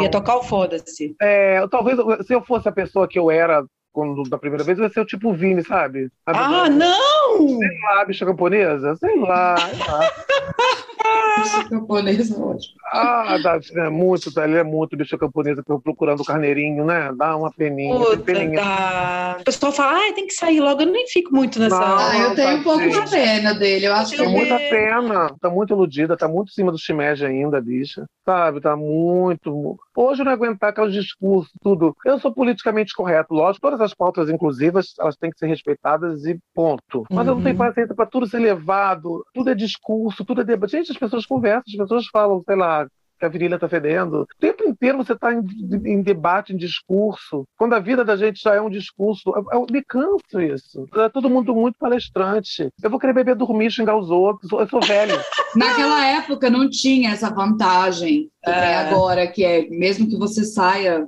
[0.02, 1.16] Ia tocar o foda-se.
[1.22, 3.64] É, talvez se eu fosse a pessoa que eu era
[3.96, 6.10] quando, da primeira vez, vai ser o tipo Vini, sabe?
[6.26, 7.15] ah, não!
[7.38, 8.96] Sei lá, bicha camponesa?
[8.96, 9.58] Sei lá.
[9.58, 10.12] Sei lá.
[11.38, 12.76] bicha camponesa, ótimo.
[12.92, 17.12] Ah, dá, é muito, tá, ele é muito bicha camponesa procurando o carneirinho, né?
[17.18, 17.96] Dá uma peninha.
[17.96, 18.62] Puta, peninha.
[18.62, 19.38] Tá.
[19.42, 20.82] O pessoal fala, ah, tem que sair logo.
[20.82, 21.80] Eu nem fico muito nessa.
[21.80, 23.88] Não, ah, eu tenho tá um pouco de pena dele.
[23.88, 24.18] Eu acho que.
[24.18, 25.36] Tem muita pena.
[25.42, 28.06] Tá muito iludida, tá muito em cima do shimeji ainda, bicha.
[28.26, 28.62] Sabe?
[28.62, 29.78] Tá muito.
[29.96, 31.96] Hoje não aguentar aqueles discursos, tudo.
[32.06, 36.38] Eu sou politicamente correto, lógico, todas as pautas inclusivas, elas têm que ser respeitadas e
[36.54, 37.06] ponto.
[37.10, 37.32] Mas uhum.
[37.32, 37.66] eu não tenho uhum.
[37.66, 40.72] paciência para tudo ser levado, tudo é discurso, tudo é debate.
[40.72, 44.22] Gente, as pessoas conversam, as pessoas falam, sei lá, que a virilha está fedendo.
[44.22, 45.42] O tempo inteiro você está em,
[45.86, 47.46] em, debate, em discurso.
[47.58, 50.88] Quando a vida da gente já é um discurso, eu, eu me canso isso.
[50.96, 52.70] É todo mundo muito palestrante.
[52.82, 54.52] Eu vou querer beber dormir, xingar os outros.
[54.52, 55.16] Eu sou velho.
[55.56, 58.76] Naquela época não tinha essa vantagem que é.
[58.76, 61.08] agora, que é mesmo que você saia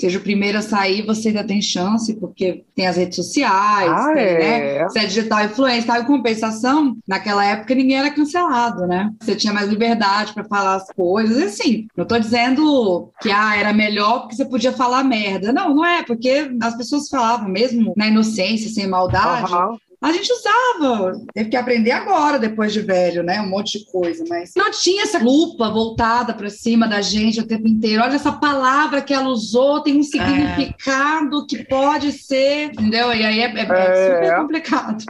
[0.00, 4.12] seja o primeiro a sair, você ainda tem chance, porque tem as redes sociais, ah,
[4.14, 4.76] tem, né?
[4.76, 4.84] é.
[4.84, 6.00] Você é digital influencer, tá?
[6.00, 9.10] em compensação, naquela época ninguém era cancelado, né?
[9.20, 13.56] Você tinha mais liberdade para falar as coisas, e assim, não estou dizendo que ah,
[13.56, 15.52] era melhor porque você podia falar merda.
[15.52, 19.52] Não, não é, porque as pessoas falavam mesmo na inocência, sem maldade.
[19.52, 23.40] Uhum a gente usava, teve que aprender agora, depois de velho, né?
[23.40, 27.46] Um monte de coisa, mas não tinha essa lupa voltada para cima da gente o
[27.46, 28.02] tempo inteiro.
[28.02, 31.46] Olha essa palavra que ela usou, tem um significado é.
[31.46, 33.12] que pode ser, entendeu?
[33.12, 35.04] E aí é, é, é super complicado.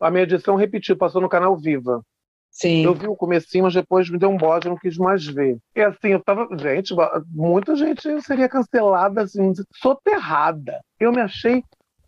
[0.00, 2.02] A minha edição repetiu, passou no canal Viva.
[2.50, 2.84] Sim.
[2.84, 5.58] Eu vi o comecinho, mas depois me deu um bode, eu não quis mais ver.
[5.74, 6.48] E assim, eu tava.
[6.58, 6.94] Gente,
[7.30, 10.80] muita gente seria cancelada, assim, soterrada.
[10.98, 11.62] Eu me achei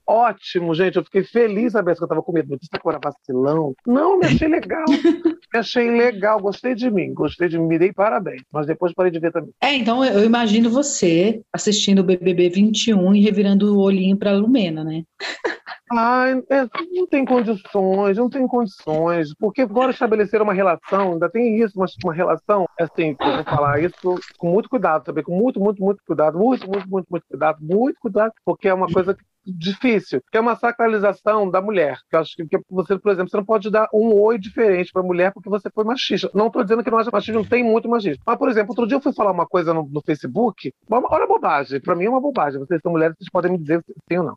[0.06, 0.96] ótimo, gente.
[0.96, 2.56] Eu fiquei feliz saber que eu estava com medo.
[2.56, 3.74] Disse que eu era vacilão.
[3.86, 4.84] Não, me achei legal.
[5.52, 6.40] me achei legal.
[6.40, 7.12] Gostei de mim.
[7.14, 7.66] Gostei de mim.
[7.66, 8.42] Me dei parabéns.
[8.52, 9.52] Mas depois parei de ver também.
[9.60, 14.84] É, então eu imagino você assistindo o BBB 21 e revirando o olhinho para Lumena,
[14.84, 15.02] né?
[15.94, 21.60] Ai, é, não tem condições, não tem condições, porque agora estabeleceram uma relação, ainda tem
[21.60, 25.22] isso, mas uma relação, assim, eu vou falar isso com muito cuidado, sabe?
[25.22, 28.86] Com muito, muito, muito cuidado, muito, muito, muito, muito cuidado, muito cuidado, porque é uma
[28.88, 31.98] coisa que difícil, que é uma sacralização da mulher.
[32.08, 34.92] Que eu acho que, que você, por exemplo, você não pode dar um oi diferente
[34.92, 36.30] para mulher porque você foi machista.
[36.34, 38.22] Não estou dizendo que não haja machismo, tem muito machismo.
[38.26, 41.28] Mas, por exemplo, outro dia eu fui falar uma coisa no, no Facebook, olha a
[41.28, 42.60] bobagem, para mim é uma bobagem.
[42.60, 44.36] Vocês são mulheres, vocês podem me dizer se sim ou não.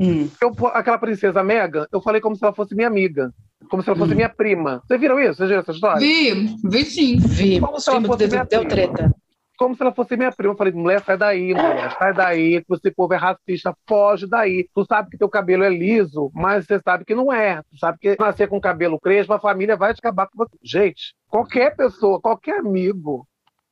[0.00, 0.28] Hum.
[0.40, 3.30] Eu, aquela princesa Mega, eu falei como se ela fosse minha amiga.
[3.70, 4.16] Como se ela fosse hum.
[4.16, 4.82] minha prima.
[4.86, 5.34] Vocês viram isso?
[5.34, 6.00] Vocês viram essa história?
[6.00, 7.18] Vi, vi sim.
[7.18, 7.60] Vi.
[7.60, 8.68] Como se ela fosse minha deu prima.
[8.68, 9.14] treta
[9.56, 10.52] como se ela fosse minha prima.
[10.52, 14.68] Eu falei, mulher, sai daí, mulher, sai daí, que você povo é racista, foge daí.
[14.74, 17.62] Tu sabe que teu cabelo é liso, mas você sabe que não é.
[17.70, 20.56] Tu sabe que nascer com cabelo crespo, a família vai acabar com você.
[20.62, 23.26] Gente, qualquer pessoa, qualquer amigo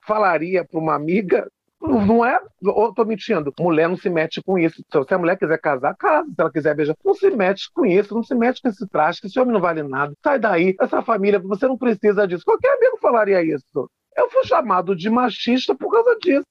[0.05, 1.49] falaria para uma amiga
[1.83, 2.39] não é.
[2.63, 3.53] Eu tô mentindo.
[3.59, 4.83] Mulher não se mete com isso.
[4.91, 6.29] Se a mulher quiser casar, casa.
[6.29, 8.15] Se ela quiser beijar, não se mete com isso.
[8.15, 10.15] Não se mete com esse traje, que esse homem não vale nada.
[10.23, 10.77] Sai daí.
[10.81, 12.45] Essa família, você não precisa disso.
[12.45, 13.91] Qualquer amigo falaria isso.
[14.17, 16.47] Eu fui chamado de machista por causa disso.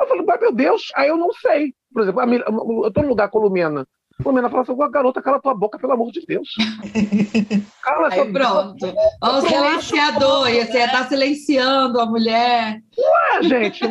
[0.00, 1.72] Eu falei, mas meu Deus, aí eu não sei.
[1.92, 3.86] Por exemplo, eu estou no lugar com a Lumena.
[4.24, 6.48] Lumena fala assim, garota, cala tua boca, pelo amor de Deus.
[7.82, 8.94] Cala aí, essa pronto.
[9.20, 11.08] Olha o silenciador, você está né?
[11.08, 12.80] silenciando a mulher.
[12.96, 13.84] Ué, gente,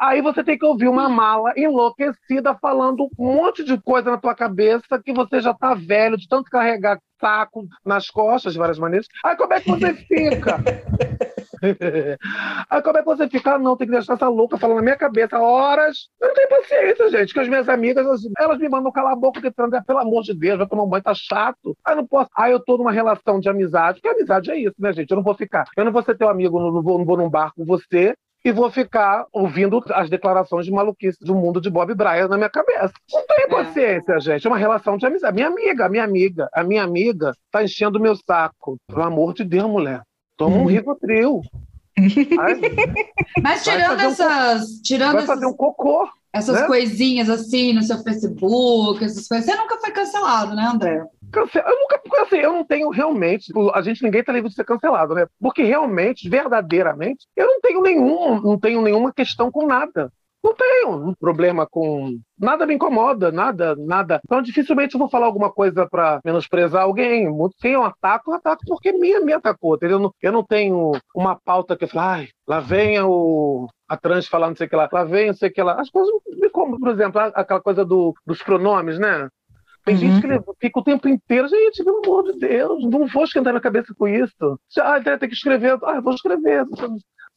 [0.00, 4.34] aí você tem que ouvir uma mala enlouquecida falando um monte de coisa na tua
[4.34, 9.06] cabeça que você já está velho de tanto carregar saco nas costas de várias maneiras.
[9.24, 10.58] Aí como é que você fica?
[12.70, 13.54] Aí como é que você fica?
[13.54, 16.08] Ah, não, tem que deixar essa louca falando na minha cabeça horas.
[16.20, 18.06] Eu não tenho paciência, gente, que as minhas amigas,
[18.38, 20.88] elas me mandam calar a boca de trancar, pelo amor de Deus, vai tomar um
[20.88, 21.76] banho, tá chato.
[21.84, 22.30] Aí não posso.
[22.36, 25.10] Aí eu tô numa relação de amizade, porque amizade é isso, né, gente?
[25.10, 25.64] Eu não vou ficar.
[25.76, 28.52] Eu não vou ser teu amigo, não vou, não vou num bar com você e
[28.52, 32.92] vou ficar ouvindo as declarações de maluquice do mundo de Bob Bryan na minha cabeça.
[33.12, 33.48] Não tenho é.
[33.48, 34.46] paciência, gente.
[34.46, 35.34] É uma relação de amizade.
[35.34, 38.78] Minha amiga, minha amiga, a minha amiga tá enchendo o meu saco.
[38.86, 40.02] Pelo amor de Deus, mulher.
[40.38, 40.66] Toma um uhum.
[40.66, 41.42] Rivotril.
[43.42, 44.62] Mas tirando essas.
[44.62, 46.08] Um, tirando vai fazer um cocô.
[46.32, 46.66] Essas né?
[46.66, 49.46] coisinhas assim no seu Facebook, essas coisas.
[49.46, 51.04] Você nunca foi cancelado, né, André?
[51.34, 55.14] Eu nunca, assim, eu não tenho realmente, a gente ninguém tá livre de ser cancelado,
[55.14, 55.26] né?
[55.40, 60.12] Porque realmente, verdadeiramente, eu não tenho nenhum, não tenho nenhuma questão com nada.
[60.42, 62.18] Não tenho um problema com.
[62.38, 64.20] Nada me incomoda, nada, nada.
[64.24, 67.28] Então, dificilmente eu vou falar alguma coisa para menosprezar alguém.
[67.60, 69.74] Quem eu ataco, eu ataco porque me, me atacou.
[69.74, 70.12] Entendeu?
[70.22, 74.48] Eu não, tenho uma pauta que eu falo, ai, lá vem o, a trans falar
[74.48, 75.80] não sei o que lá, lá vem não sei o que lá.
[75.80, 79.28] As coisas me como, por exemplo, aquela coisa do, dos pronomes, né?
[79.84, 80.00] Tem uhum.
[80.00, 83.60] gente que fica o tempo inteiro, gente, pelo amor de Deus, não vou esquentar minha
[83.60, 84.60] cabeça com isso.
[84.78, 85.78] Ah, tem que escrever.
[85.82, 86.66] Ah, vou escrever.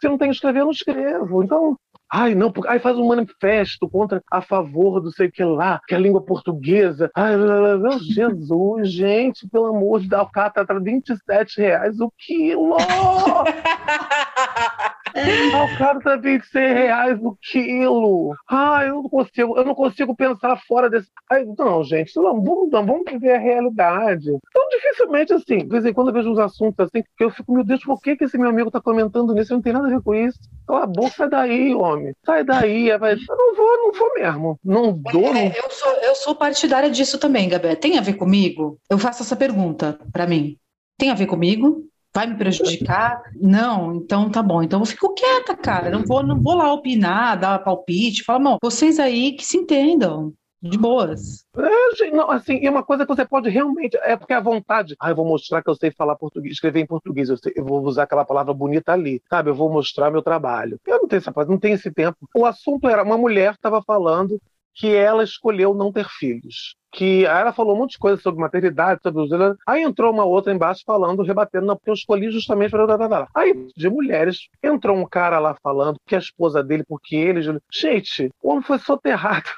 [0.01, 1.43] Se não tem que escrever, eu não escrevo.
[1.43, 1.77] Então,
[2.13, 5.93] Ai, não, porque, ai, faz um manifesto contra, a favor do sei que lá, que
[5.93, 7.09] é a língua portuguesa.
[7.15, 12.75] Ai, meu Jesus, gente, pelo amor de Deus, o cara tá 27 reais o quilo!
[15.15, 18.33] o cara tá 26 reais o quilo.
[18.49, 21.07] Ai, eu não consigo, eu não consigo pensar fora desse.
[21.29, 24.29] Ai, não, gente, não, vamos, não, vamos viver a realidade.
[24.29, 27.53] Então, dificilmente, assim, de vez em quando eu vejo uns assuntos assim, que eu fico,
[27.53, 29.53] meu Deus, por que, que esse meu amigo tá comentando nisso?
[29.53, 30.39] Eu não tem nada a ver com isso.
[30.67, 32.13] Cala a boca, sai daí, homem.
[32.25, 34.59] Sai daí, eu não vou, não vou mesmo.
[34.63, 35.27] Não dou.
[35.35, 35.55] É, não...
[35.55, 37.75] Eu, sou, eu sou partidária disso também, Gabriel.
[37.75, 38.79] Tem a ver comigo?
[38.89, 40.57] Eu faço essa pergunta para mim.
[40.97, 41.90] Tem a ver comigo?
[42.13, 43.21] Vai me prejudicar?
[43.39, 44.61] Não, então tá bom.
[44.61, 45.89] Então eu fico quieta, cara.
[45.89, 50.33] Não vou, não vou lá opinar, dar palpite, falar, não, vocês aí que se entendam
[50.61, 51.43] de boas.
[51.57, 53.97] É, não, assim, e uma coisa que você pode realmente.
[54.03, 54.95] É porque a vontade.
[54.99, 57.29] Ah, eu vou mostrar que eu sei falar português, escrever em português.
[57.29, 59.49] Eu, sei, eu vou usar aquela palavra bonita ali, sabe?
[59.49, 60.79] Eu vou mostrar meu trabalho.
[60.85, 62.17] Eu não tenho essa não tenho esse tempo.
[62.35, 64.39] O assunto era: uma mulher estava falando
[64.73, 66.75] que ela escolheu não ter filhos.
[66.93, 69.29] Que ela falou um monte de coisa sobre maternidade, sobre os.
[69.65, 73.27] Aí entrou uma outra embaixo falando, rebatendo, não, porque eu escolhi justamente para.
[73.33, 77.41] Aí, de mulheres, entrou um cara lá falando que a esposa dele, porque ele.
[77.71, 79.49] Gente, o homem foi soterrado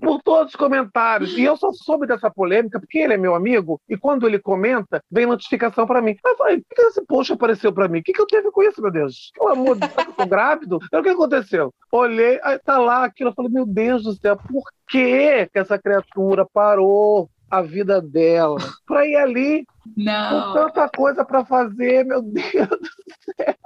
[0.00, 1.36] por todos os comentários.
[1.36, 5.02] E eu só soube dessa polêmica porque ele é meu amigo e quando ele comenta,
[5.10, 6.16] vem notificação para mim.
[6.24, 8.00] Eu falei, por que esse post apareceu para mim?
[8.00, 9.30] O que, que eu tive com isso, meu Deus?
[9.36, 10.78] Pelo amor de Deus, eu tô grávido?
[10.92, 11.72] o que aconteceu?
[11.92, 16.46] Olhei, aí tá lá aquilo, eu falei, meu Deus do céu, por que essa criatura
[16.52, 18.56] parou a vida dela
[18.86, 20.52] para ir ali Não.
[20.52, 23.58] com tanta coisa para fazer, meu Deus do céu?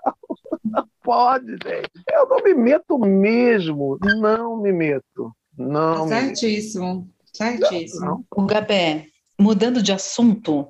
[0.64, 1.90] Não pode, gente.
[2.12, 3.98] Eu não me meto mesmo.
[4.00, 5.32] Não me meto.
[5.56, 6.09] Não.
[6.09, 7.09] Tá certíssimo.
[7.32, 8.04] Certíssimo.
[8.04, 9.06] Não, O Gabé,
[9.38, 10.68] mudando de assunto,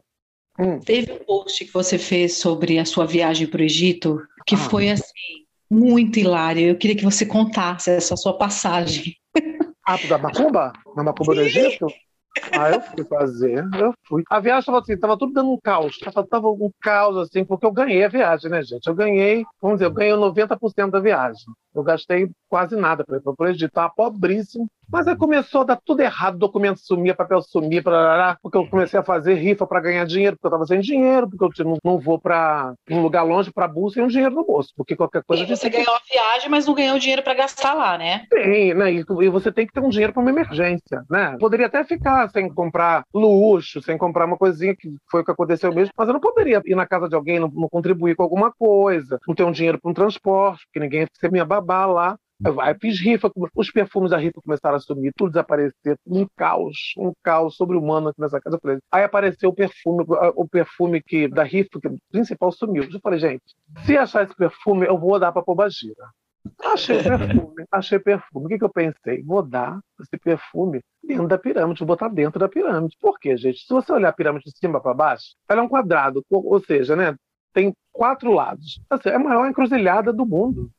[0.58, 0.78] hum.
[0.80, 4.58] teve um post que você fez sobre a sua viagem para o Egito que ah.
[4.58, 6.68] foi assim muito hilário.
[6.68, 9.14] Eu queria que você contasse essa sua passagem.
[9.86, 10.72] Ah, da Macumba?
[10.96, 11.86] Na Macumba do Egito?
[12.52, 14.22] Ah, eu fui fazer, eu fui.
[14.30, 15.98] A viagem tava assim, tava tudo dando um caos.
[15.98, 18.86] Tava, tava um caos, assim, porque eu ganhei a viagem, né, gente?
[18.86, 21.44] Eu ganhei, vamos dizer, eu ganhei 90% da viagem.
[21.78, 24.68] Eu gastei quase nada para editar, pobríssimo.
[24.90, 28.98] Mas aí começou a dar tudo errado, documento sumia, papel sumia, blá, porque eu comecei
[28.98, 31.98] a fazer rifa para ganhar dinheiro, porque eu estava sem dinheiro, porque eu não, não
[31.98, 35.42] vou para um lugar longe para bolsa e um dinheiro no bolso, porque qualquer coisa...
[35.42, 38.24] E você ganhou a viagem, mas não ganhou dinheiro para gastar lá, né?
[38.30, 38.90] Tem, né?
[38.90, 41.36] E, e, você tem que ter um dinheiro para uma emergência, né?
[41.38, 45.70] Poderia até ficar sem comprar luxo, sem comprar uma coisinha, que foi o que aconteceu
[45.74, 48.50] mesmo, mas eu não poderia ir na casa de alguém, não, não contribuir com alguma
[48.50, 52.18] coisa, não ter um dinheiro para um transporte, porque ninguém ia ser minha babá lá.
[52.44, 57.12] Eu, fiz rifa, os perfumes da rifa começaram a sumir, tudo desaparecer, um caos, um
[57.20, 58.60] caos sobre-humano aqui nessa casa.
[58.62, 60.04] Falei, aí apareceu o perfume,
[60.36, 62.84] o perfume que da rifa, que principal sumiu.
[62.84, 63.42] Eu falei, gente,
[63.84, 66.04] se achar esse perfume, eu vou dar para Pobagira.
[66.62, 68.46] Achei perfume, achei perfume.
[68.46, 69.22] O que, que eu pensei?
[69.22, 72.96] Vou dar esse perfume dentro da pirâmide, vou botar dentro da pirâmide.
[73.00, 73.58] Por quê, gente?
[73.58, 76.94] Se você olhar a pirâmide de cima para baixo, ela é um quadrado, ou seja,
[76.94, 77.16] né,
[77.52, 78.80] tem quatro lados.
[78.88, 80.70] Assim, é a maior encruzilhada do mundo.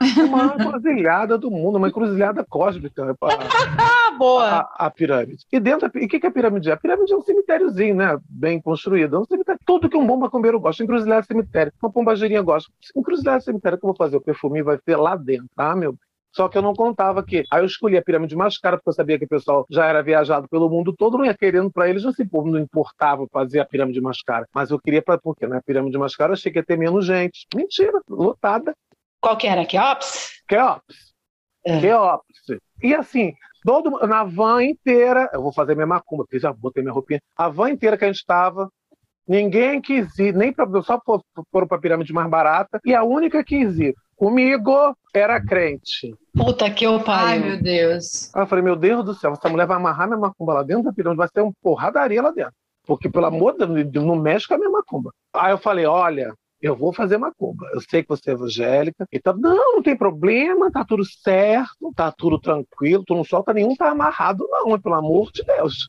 [0.00, 3.16] Uma encruzilhada do mundo, uma encruzilhada cósmica.
[4.18, 4.44] Boa!
[4.44, 5.44] A, a, pirâmide.
[5.52, 6.70] E dentro, e o que, que é a pirâmide?
[6.70, 8.18] A pirâmide é um cemitériozinho, né?
[8.28, 9.16] Bem construído.
[9.16, 9.60] É um cemitério.
[9.66, 10.82] Tudo que um bom macumbeiro gosta.
[10.82, 11.72] Encruzilhada cemitério.
[11.82, 12.70] Uma pombageirinha gosta.
[12.96, 14.16] Encruzilhada cemitério que eu vou fazer.
[14.16, 15.96] O perfume vai ter lá dentro, tá, meu
[16.36, 17.44] só que eu não contava que.
[17.50, 20.02] Aí eu escolhi a pirâmide mais cara, porque eu sabia que o pessoal já era
[20.02, 23.64] viajado pelo mundo todo, não ia querendo para eles, assim, povo não importava fazer a
[23.64, 24.46] pirâmide mais cara.
[24.54, 25.16] Mas eu queria para.
[25.16, 27.46] Porque na pirâmide mais cara eu achei que ia ter menos gente.
[27.54, 28.74] Mentira, lotada.
[29.26, 29.66] Qual que era?
[29.66, 30.40] Keops?
[30.46, 31.12] Keops.
[31.64, 31.80] É.
[31.80, 32.60] Keops.
[32.80, 36.92] E assim, todo, na van inteira, eu vou fazer minha macumba, porque já botei minha
[36.92, 37.20] roupinha.
[37.36, 38.70] A van inteira que a gente estava,
[39.26, 41.02] ninguém quis ir, nem pra, só
[41.50, 46.14] foram para a pirâmide mais barata, e a única que quis ir comigo era crente.
[46.32, 47.32] Puta que eu pai.
[47.32, 48.32] Ai, meu Deus.
[48.32, 50.84] Aí eu falei, meu Deus do céu, essa mulher vai amarrar minha macumba lá dentro
[50.84, 52.54] da pirâmide, vai ter uma porradaria lá dentro.
[52.86, 55.10] Porque, pelo amor de Deus, não mexe com a minha macumba.
[55.34, 56.32] Aí eu falei, olha,
[56.66, 57.68] eu vou fazer macumba.
[57.72, 59.06] Eu sei que você é evangélica.
[59.12, 63.74] Então, não, não tem problema, tá tudo certo, tá tudo tranquilo, tu não solta nenhum,
[63.74, 65.88] tá amarrado, não, pelo amor de Deus.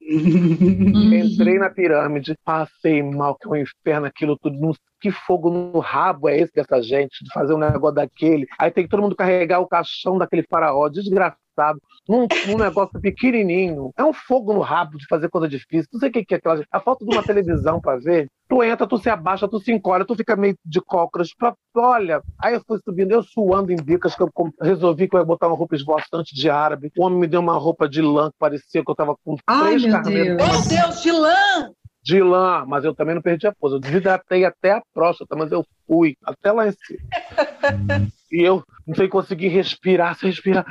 [0.00, 4.76] Entrei na pirâmide, passei mal, que é um inferno aquilo tudo.
[5.00, 8.46] Que fogo no rabo é esse dessa gente, de fazer um negócio daquele?
[8.58, 11.80] Aí tem que todo mundo carregar o caixão daquele faraó, desgraçado sabe?
[12.08, 13.90] Num, num, negócio pequenininho.
[13.96, 15.88] É um fogo no rabo de fazer coisa difícil.
[15.92, 16.62] Não sei o que, é aquela.
[16.70, 18.28] A falta de uma televisão para ver.
[18.48, 21.34] Tu entra, tu se abaixa, tu se encolhe, tu fica meio de cócoras.
[21.36, 21.52] Pra...
[21.74, 24.30] Olha, aí eu fui subindo, eu suando em bicas, que eu
[24.60, 26.92] resolvi que eu ia botar uma roupa esvoaçante de árabe.
[26.96, 29.76] O homem me deu uma roupa de lã que parecia que eu tava com Ai,
[29.76, 30.36] três carneiros.
[30.36, 31.72] Meu Deus, de lã!
[32.06, 33.74] de lã, mas eu também não perdi a pose.
[33.74, 37.00] Eu desidratei até a próstata, mas eu fui até lá em cima.
[38.30, 40.64] e eu não sei conseguir respirar, sem respirar.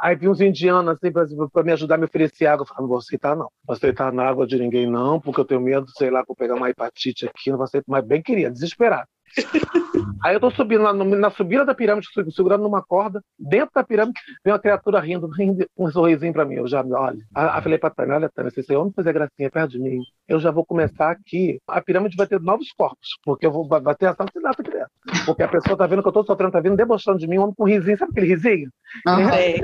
[0.00, 2.62] Aí vi uns indianos assim para me ajudar a me oferecer água.
[2.62, 3.44] Eu falei, não vou aceitar, não.
[3.44, 6.36] Não vou aceitar na água de ninguém, não, porque eu tenho medo, sei lá, vou
[6.36, 7.84] pegar uma hepatite aqui, não vou aceitar.
[7.88, 9.08] Mas bem queria, desesperado.
[10.22, 13.84] Aí eu tô subindo lá no, na subida da pirâmide, segurando numa corda, dentro da
[13.84, 16.56] pirâmide, vem uma criatura rindo, rindo um sorrisinho pra mim.
[16.56, 19.70] Eu já, olha, aí falei pra Tânia, olha, Tânia, se esse homem fazer gracinha perto
[19.70, 21.60] de mim, eu já vou começar aqui.
[21.68, 24.90] A pirâmide vai ter novos corpos, porque eu vou vai ter assassinato aqui dentro.
[25.26, 27.42] Porque a pessoa tá vendo que eu tô sofrendo, tá vindo debochando de mim, um
[27.42, 28.70] homem com risinho, sabe aquele risinho?
[29.06, 29.28] Uhum.
[29.30, 29.54] É.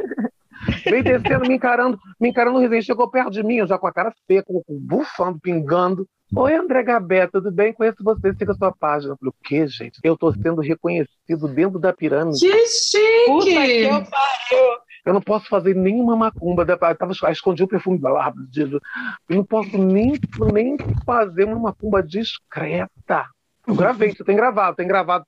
[0.84, 3.86] Vem descendo, me encarando, me encarando o risinho, chegou perto de mim, eu já com
[3.86, 6.06] a cara seca, bufando, pingando.
[6.36, 7.72] Oi, André Gabé, tudo bem?
[7.72, 9.14] Conheço você, siga a sua página.
[9.14, 9.98] Eu falei, o quê, gente?
[10.02, 12.38] Eu estou sendo reconhecido dentro da pirâmide.
[12.38, 13.26] Que chique!
[13.26, 14.80] Puta que eu pariu!
[15.04, 16.64] Eu não posso fazer nenhuma macumba.
[16.68, 18.32] Eu tava, escondi o perfume lá.
[18.56, 20.12] Eu não posso nem,
[20.52, 23.26] nem fazer uma macumba discreta.
[23.66, 25.24] Eu gravei, você tem gravado, tem gravado.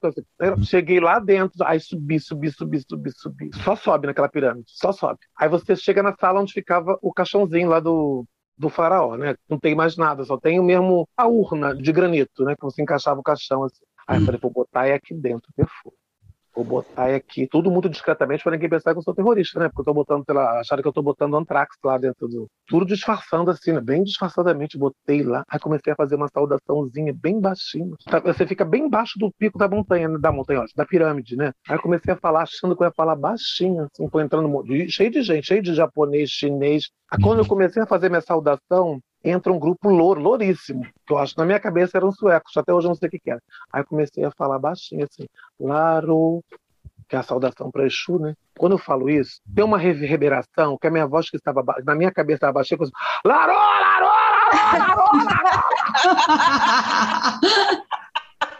[0.64, 3.50] Cheguei lá dentro, aí subi, subi, subi, subi, subi.
[3.64, 5.18] Só sobe naquela pirâmide, só sobe.
[5.36, 8.26] Aí você chega na sala onde ficava o caixãozinho lá do,
[8.62, 9.34] do faraó, né?
[9.48, 12.54] Não tem mais nada, só tem o mesmo a urna de granito, né?
[12.54, 13.84] Que você encaixava o caixão assim.
[14.06, 15.96] Aí eu falei, vou botar aí aqui dentro, perfume.
[16.54, 19.68] Vou botar aqui, tudo muito discretamente para ninguém pensar que eu sou terrorista, né?
[19.68, 20.60] Porque eu tô botando pela.
[20.60, 22.46] Acharam que eu tô botando antrax lá dentro do.
[22.66, 23.80] Tudo disfarçando assim, né?
[23.80, 25.44] Bem disfarçadamente, botei lá.
[25.48, 27.96] Aí comecei a fazer uma saudaçãozinha bem baixinho.
[28.04, 30.18] Tá, você fica bem embaixo do pico da montanha, né?
[30.18, 31.52] da montanha, ó, da pirâmide, né?
[31.68, 34.50] Aí comecei a falar, achando que eu ia falar baixinho, assim, foi entrando
[34.88, 36.90] cheio de gente, cheio de japonês, chinês.
[37.10, 41.18] Aí quando eu comecei a fazer minha saudação, entra um grupo louro, louríssimo, que eu
[41.18, 43.40] acho na minha cabeça eram suecos, até hoje eu não sei o que, era.
[43.72, 45.26] Aí comecei a falar baixinho assim,
[45.58, 46.42] Laro,
[47.08, 48.34] que é a saudação para Exu, né?
[48.58, 52.10] Quando eu falo isso, tem uma reverberação que a minha voz que estava na minha
[52.10, 52.88] cabeça estava baixinha, eu
[53.24, 54.06] Laro, Laro, Laro,
[54.86, 55.62] Laro, Laro.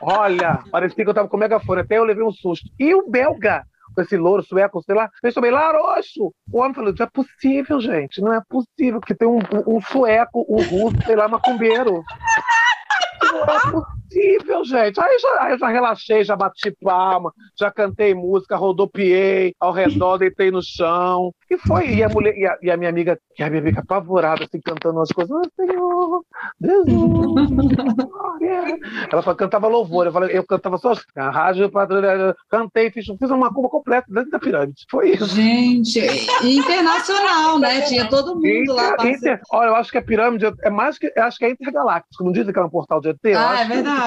[0.04, 2.68] Olha, parecia que eu estava com megafone, até eu levei um susto.
[2.78, 3.64] E o belga,
[3.94, 6.32] com esse louro sueco, sei lá, fez também Laroxo.
[6.52, 10.44] O homem falou: não é possível, gente, não é possível, que tem um, um, sueco,
[10.48, 12.02] um russo, sei lá, macumbeiro.
[13.22, 14.01] Não é possível,
[14.64, 15.00] gente.
[15.00, 20.18] Aí, já, aí eu já relaxei, já bati palma, já cantei música, rodopiei ao redor,
[20.18, 21.32] deitei no chão.
[21.50, 21.88] E foi.
[21.94, 24.60] E a mulher, e a, e a minha amiga, e a minha amiga apavorada, assim,
[24.60, 25.34] cantando umas coisas.
[25.34, 26.24] Oh, Senhor,
[26.60, 27.50] Jesus,
[28.06, 28.78] glória.
[29.10, 30.06] Ela cantava louvor.
[30.06, 34.30] Eu, falei, eu cantava só a rádio patrulha, cantei, fiz, fiz uma curva completa dentro
[34.30, 34.84] da pirâmide.
[34.90, 35.26] Foi isso.
[35.26, 36.00] Gente,
[36.42, 37.82] internacional, né?
[37.82, 38.96] Tinha todo mundo inter, lá.
[39.04, 41.12] Inter, olha, eu acho que a pirâmide é mais que.
[41.18, 42.24] Acho que é intergaláctico.
[42.24, 43.18] Não dizem que é um portal de ET?
[43.36, 44.01] Ah, é verdade.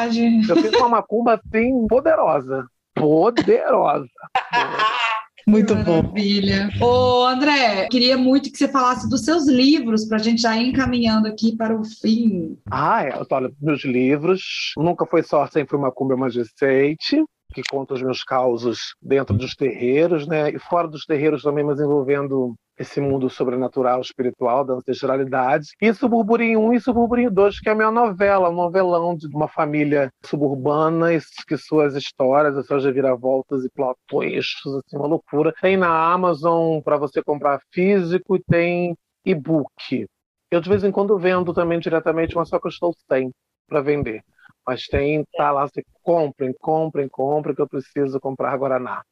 [0.50, 2.68] Eu fiz uma macumba assim poderosa.
[2.94, 4.08] Poderosa.
[5.48, 6.02] Muito bom.
[6.02, 6.70] Maravilha.
[6.82, 10.70] Ô, André, queria muito que você falasse dos seus livros, para a gente já ir
[10.70, 12.58] encaminhando aqui para o fim.
[12.72, 13.22] Ah, é.
[13.30, 14.42] Olha, meus livros.
[14.76, 17.24] Nunca foi só Sem Foi Macumba Magicete
[17.54, 20.50] que conta os meus causos dentro dos terreiros, né?
[20.50, 25.68] E fora dos terreiros também, mas envolvendo esse mundo sobrenatural, espiritual, da ancestralidade.
[25.82, 29.48] E Suburburinho 1 e Suburburinho 2, que é a minha novela, um novelão de uma
[29.48, 31.08] família suburbana,
[31.48, 35.54] que suas histórias, as suas reviravoltas e plot twists, assim, uma loucura.
[35.62, 38.96] Tem na Amazon para você comprar físico e tem
[39.26, 40.06] e-book.
[40.52, 43.32] Eu de vez em quando vendo também diretamente, mas só que eu estou sem
[43.68, 44.22] para vender.
[44.66, 45.68] Mas tem, tá lá,
[46.02, 49.04] comprem, comprem, comprem, que eu preciso comprar Guaraná.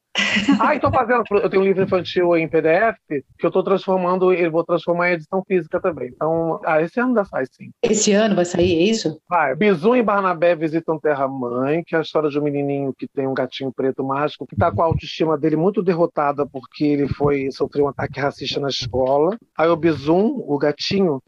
[0.59, 1.24] Ah, estou fazendo.
[1.32, 5.14] Eu tenho um livro infantil em PDF que eu estou transformando, eu vou transformar em
[5.14, 6.11] edição física também.
[6.14, 7.72] Então, ah, esse ano já sai, sim.
[7.82, 9.20] Esse ano vai sair, é isso?
[9.28, 9.55] Vai.
[9.55, 13.28] Bizu e Barnabé visitam Terra Mãe, que é a história de um menininho que tem
[13.28, 17.49] um gatinho preto mágico, que está com a autoestima dele muito derrotada porque ele foi
[17.51, 19.38] sofreu um ataque racista na escola.
[19.57, 21.22] Aí o Bizum, o gatinho,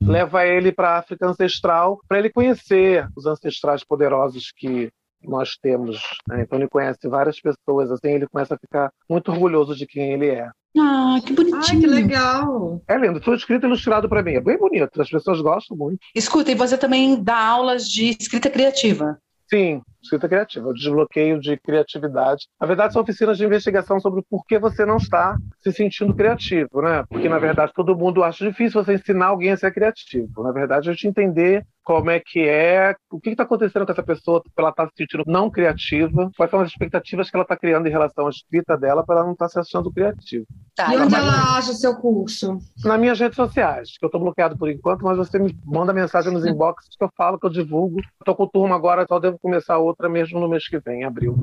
[0.00, 4.90] leva ele para a África ancestral para ele conhecer os ancestrais poderosos que
[5.24, 6.02] nós temos.
[6.28, 6.42] Né?
[6.42, 10.28] Então ele conhece várias pessoas, assim ele começa a ficar muito orgulhoso de quem ele
[10.28, 10.48] é.
[10.78, 11.62] Ah, que bonitinho.
[11.62, 12.82] Ai, que legal.
[12.88, 13.22] É lindo.
[13.22, 14.32] Foi escrito e ilustrado para mim.
[14.32, 15.00] É bem bonito.
[15.00, 15.98] As pessoas gostam muito.
[16.14, 19.18] Escuta, e você também dá aulas de escrita criativa?
[19.50, 22.46] Sim, escrita criativa, o desbloqueio de criatividade.
[22.60, 26.82] Na verdade, são oficinas de investigação sobre por que você não está se sentindo criativo,
[26.82, 27.04] né?
[27.08, 30.42] Porque, na verdade, todo mundo acha difícil você ensinar alguém a ser criativo.
[30.42, 34.02] Na verdade, a gente entender como é que é, o que está acontecendo com essa
[34.02, 37.42] pessoa, para ela estar tá se sentindo não criativa, quais são as expectativas que ela
[37.42, 40.44] está criando em relação à escrita dela para ela não estar tá se achando criativa.
[40.76, 42.58] Tá, e onde ela acha o seu curso?
[42.84, 46.32] Nas minhas redes sociais, que eu estou bloqueado por enquanto, mas você me manda mensagem
[46.32, 48.00] nos inbox que eu falo, que eu divulgo.
[48.20, 51.36] Estou com turma agora, só devo começar outra mesmo no mês que vem, em abril.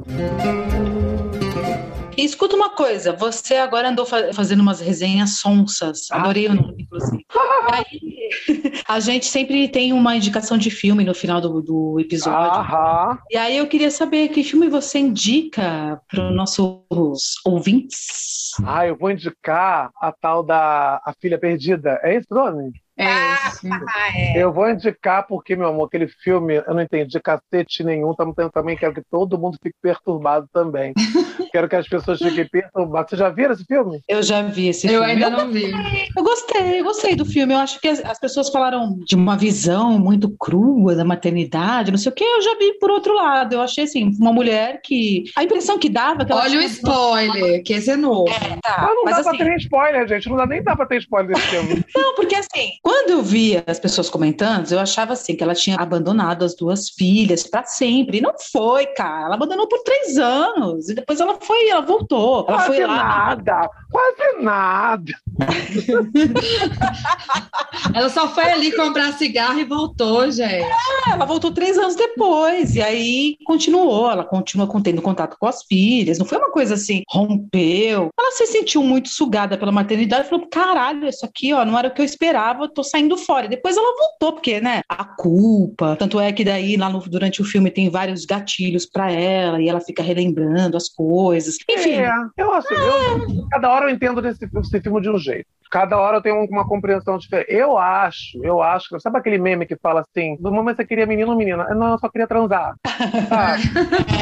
[2.18, 6.52] E escuta uma coisa, você agora andou fa fazendo umas resenhas sonsas, ah, adorei ah,
[6.52, 7.26] o nome, inclusive.
[7.72, 12.60] aí, a gente sempre tem uma indicação de filme no final do, do episódio.
[12.60, 13.18] Aham.
[13.32, 18.52] E aí eu queria saber que filme você indica para os nossos ouvintes.
[18.66, 22.02] Ah, eu vou indicar a tal da A Filha Perdida.
[22.04, 22.74] É esse nome?
[23.00, 24.44] É ah, é.
[24.44, 28.14] Eu vou indicar porque, meu amor, aquele filme, eu não entendi cacete nenhum.
[28.54, 30.94] Também quero que todo mundo fique perturbado também.
[31.52, 33.12] quero que as pessoas fiquem perturbadas.
[33.12, 34.02] Você já viu esse filme?
[34.08, 35.06] Eu já vi esse eu filme.
[35.06, 35.72] Eu ainda não vi.
[36.16, 37.54] Eu gostei, eu gostei do filme.
[37.54, 41.98] Eu acho que as, as, pessoas falaram de uma visão muito crua da maternidade, não
[41.98, 42.24] sei o que.
[42.24, 43.54] Eu já vi por outro lado.
[43.54, 45.24] Eu achei assim, uma mulher que.
[45.36, 46.26] A impressão que dava.
[46.26, 48.30] Que Olha o spoiler, que esse é novo.
[48.30, 48.82] É, tá.
[48.82, 49.38] Mas não Mas, dá assim...
[49.38, 50.30] pra ter spoiler, gente.
[50.30, 51.86] Não dá nem dá pra ter spoiler desse filme.
[51.96, 55.78] não, porque assim, quando eu via as pessoas comentando, eu achava assim que ela tinha
[55.78, 58.18] abandonado as duas filhas para sempre.
[58.18, 59.28] E não foi, cara.
[59.28, 60.90] Ela abandonou por três anos.
[60.90, 62.46] E depois ela foi, ela voltou.
[62.48, 62.96] Ela quase foi lá.
[62.96, 65.14] Nada, quase nada.
[67.94, 70.50] ela só foi ali comprar cigarro e voltou, gente.
[70.50, 72.76] É, ela voltou três anos depois.
[72.76, 74.10] E aí continuou.
[74.10, 76.18] Ela continua tendo contato com as filhas.
[76.18, 78.10] Não foi uma coisa assim, rompeu.
[78.20, 80.28] Ela se sentiu muito sugada pela maternidade.
[80.28, 82.68] Falou: caralho, isso aqui, ó, não era o que eu esperava.
[82.80, 83.48] Tô saindo fora.
[83.48, 85.96] Depois ela voltou, porque, né, a culpa.
[85.98, 89.68] Tanto é que daí, lá no, durante o filme, tem vários gatilhos para ela, e
[89.68, 91.58] ela fica relembrando as coisas.
[91.70, 91.96] Enfim.
[91.96, 95.46] É, eu acho, eu, cada hora eu entendo desse, desse filme de um jeito.
[95.70, 97.52] Cada hora eu tenho uma compreensão diferente.
[97.52, 99.00] Eu acho, eu acho.
[99.00, 101.64] Sabe aquele meme que fala assim: do momento você queria menino ou menina?
[101.76, 102.74] Não, eu só queria transar.
[103.30, 103.62] Sabe?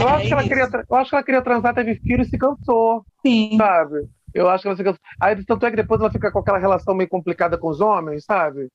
[0.02, 2.38] Eu acho, que ela queria, eu acho que ela queria transar, teve filho e se
[2.38, 3.06] cansou.
[3.26, 3.56] Sim.
[3.56, 4.10] Sabe?
[4.34, 5.00] Eu acho que ela cansou.
[5.22, 8.26] Aí, tanto é que depois ela fica com aquela relação meio complicada com os homens,
[8.26, 8.70] sabe?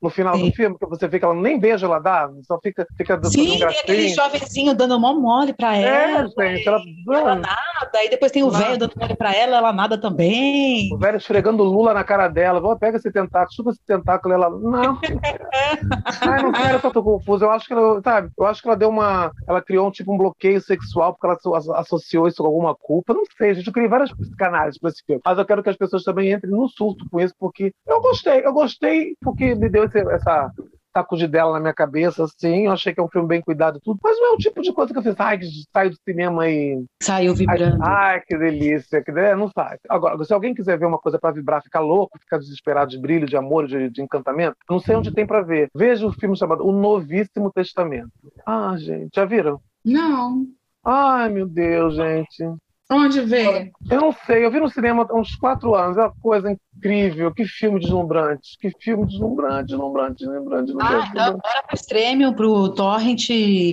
[0.00, 0.50] No final Sim.
[0.50, 3.58] do filme, que você vê que ela nem beija ela dá, só fica, fica Sim,
[3.58, 6.28] tem aquele jovenzinho dando mó mole pra é, ela.
[6.28, 6.82] Gente, ela...
[7.10, 10.92] ela nada, e depois tem o velho dando mole pra ela, ela nada também.
[10.92, 14.50] O velho esfregando Lula na cara dela, Vou, pega esse tentáculo, chupa esse tentáculo, ela,
[14.50, 14.98] não.
[16.20, 17.44] Ai, não quero, eu tô confuso.
[17.44, 20.12] Eu acho que ela, sabe, eu acho que ela deu uma, ela criou um tipo
[20.12, 23.88] um bloqueio sexual porque ela associou isso com alguma culpa, não sei, gente, eu criei
[23.88, 27.06] várias canais pra esse filme, mas eu quero que as pessoas também entrem no surto
[27.10, 30.52] com isso, porque eu gostei, eu gostei porque me deu esse, essa
[30.96, 32.66] sacudir dela na minha cabeça, assim.
[32.66, 34.72] Eu achei que é um filme bem cuidado tudo, mas não é o tipo de
[34.72, 36.84] coisa que eu fiz, ai, que saio do cinema e.
[37.02, 37.82] Saiu vibrando.
[37.82, 39.36] Ai, que delícia, que delícia.
[39.36, 39.76] não sai.
[39.88, 43.26] Agora, se alguém quiser ver uma coisa para vibrar, ficar louco, ficar desesperado de brilho,
[43.26, 45.68] de amor, de, de encantamento, não sei onde tem para ver.
[45.74, 48.10] Veja o filme chamado O Novíssimo Testamento.
[48.46, 49.60] Ah, gente, já viram?
[49.84, 50.46] Não.
[50.84, 52.44] Ai, meu Deus, gente.
[52.90, 53.72] Onde vê?
[53.90, 57.32] Eu não sei, eu vi no cinema há uns quatro anos, é uma coisa incrível,
[57.32, 60.66] que filme deslumbrante, que filme deslumbrante, deslumbrante, deslumbrante.
[60.66, 63.28] deslumbrante ah, então bora pro Stremio, pro Torrent,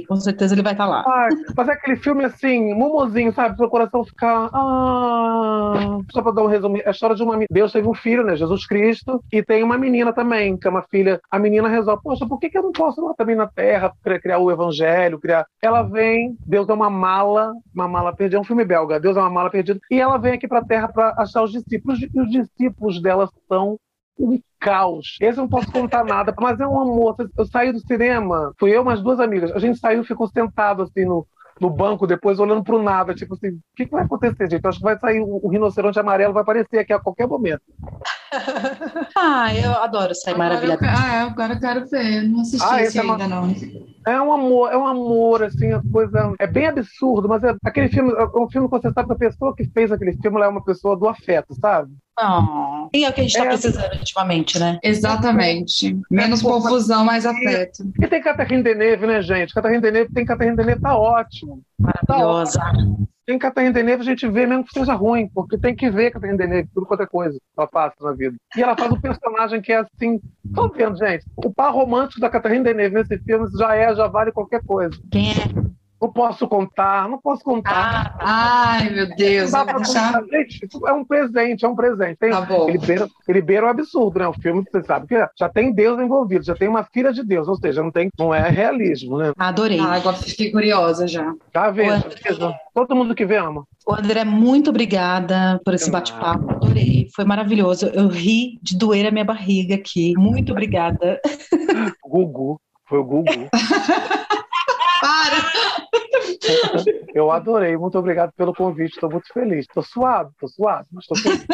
[0.08, 1.04] com certeza ele vai estar tá lá.
[1.06, 3.58] Ah, mas é aquele filme assim, mumozinho, sabe?
[3.58, 4.50] Seu coração ficar.
[4.54, 6.00] Ah...
[6.12, 7.38] Só pra dar um resumo, é a história de uma.
[7.52, 8.36] Deus teve um filho, né?
[8.36, 11.20] Jesus Cristo, e tem uma menina também, que é uma filha.
[11.30, 13.92] A menina resolve, poxa, por que, que eu não posso lá também na Terra
[14.22, 15.20] criar o evangelho?
[15.20, 19.18] criar Ela vem, Deus é uma mala, uma mala perdida, é um filme belga, Deus
[19.18, 22.20] é uma mala perdida, e ela vem aqui pra Terra para achar os discípulos, e
[22.20, 23.78] os discípulos delas são
[24.18, 25.18] um caos.
[25.20, 27.16] Esse eu não posso contar nada, mas é um amor.
[27.38, 29.52] Eu saí do cinema, fui eu umas duas amigas.
[29.52, 31.28] A gente saiu e ficou sentado assim no,
[31.60, 34.64] no banco, depois olhando para o nada, tipo assim, o que, que, vai acontecer, gente?
[34.64, 37.62] Eu acho que vai sair o, o, rinoceronte amarelo, vai aparecer aqui a qualquer momento.
[39.16, 40.82] ah, eu adoro sair maravilhado.
[40.84, 43.28] Ah, é, agora eu quero ver, não assisti ah, esse é ainda, uma...
[43.28, 43.56] não.
[44.06, 46.34] É um amor, é um amor, assim, a coisa.
[46.40, 49.30] É bem absurdo, mas é aquele filme, é um filme que você sabe que a
[49.30, 51.92] pessoa que fez aquele filme é uma pessoa do afeto, sabe?
[52.20, 52.90] Não.
[52.94, 53.50] E é o que a gente está é.
[53.50, 54.78] precisando ultimamente, né?
[54.84, 55.98] Exatamente.
[56.12, 57.84] Menos é, confusão, mais afeto.
[58.00, 59.54] E, e tem Catherine Deneuve, né, gente?
[59.54, 61.62] Catherine Deneuve tem Catherine Deneuve, tá ótimo.
[61.80, 62.60] Maravilhosa.
[62.60, 63.08] Tá ótimo.
[63.26, 66.38] Tem Catherine Deneuve, a gente vê mesmo que seja ruim, porque tem que ver Catherine
[66.38, 68.36] Deneuve, tudo quanto é coisa ela passa na vida.
[68.56, 70.20] E ela faz um personagem que é assim.
[70.46, 71.26] Estão vendo, gente?
[71.38, 74.98] O par romântico da Catherine Deneuve nesse filme já é, já vale qualquer coisa.
[75.12, 75.74] Quem é?
[76.04, 78.18] Não posso contar, não posso contar.
[78.20, 79.54] Ah, ai, meu Deus.
[79.54, 80.22] Não dá deixar...
[80.26, 82.18] Gente, é um presente, é um presente.
[82.18, 82.68] Tem, tá bom.
[82.68, 84.28] Ele beira, ele beira o absurdo, né?
[84.28, 87.48] O filme, você sabe que já tem Deus envolvido, já tem uma filha de Deus,
[87.48, 89.32] ou seja, não, tem, não é realismo, né?
[89.38, 89.80] Adorei.
[89.80, 91.34] Ah, agora fiquei curiosa já.
[91.54, 92.04] Tá vendo?
[92.74, 93.64] Todo mundo que vê ama.
[93.88, 96.52] O André, muito obrigada por esse bate-papo.
[96.52, 97.08] Adorei.
[97.16, 97.86] Foi maravilhoso.
[97.86, 100.14] Eu ri de doer a minha barriga aqui.
[100.18, 101.22] Muito obrigada.
[102.06, 102.60] Gugu.
[102.90, 103.48] Foi o Gugu.
[105.04, 105.90] Para!
[107.14, 109.66] Eu adorei, muito obrigado pelo convite, estou muito feliz.
[109.68, 111.46] Estou suado, estou suado, mas estou feliz.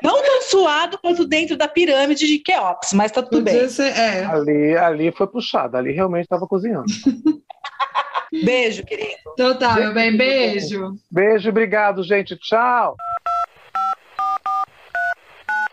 [0.00, 3.68] Não tão suado quanto dentro da pirâmide de Keops, mas está tudo bem.
[3.68, 4.24] Ser, é.
[4.24, 6.86] ali, ali foi puxado, ali realmente estava cozinhando.
[8.44, 9.10] Beijo, querido.
[9.32, 10.94] Então tá, meu bem, beijo.
[11.10, 12.36] Beijo, obrigado, gente.
[12.36, 12.96] Tchau.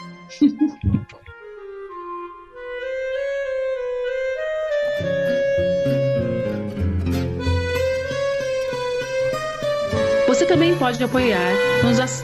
[10.28, 11.52] Você também pode apoiar
[11.84, 12.24] nos.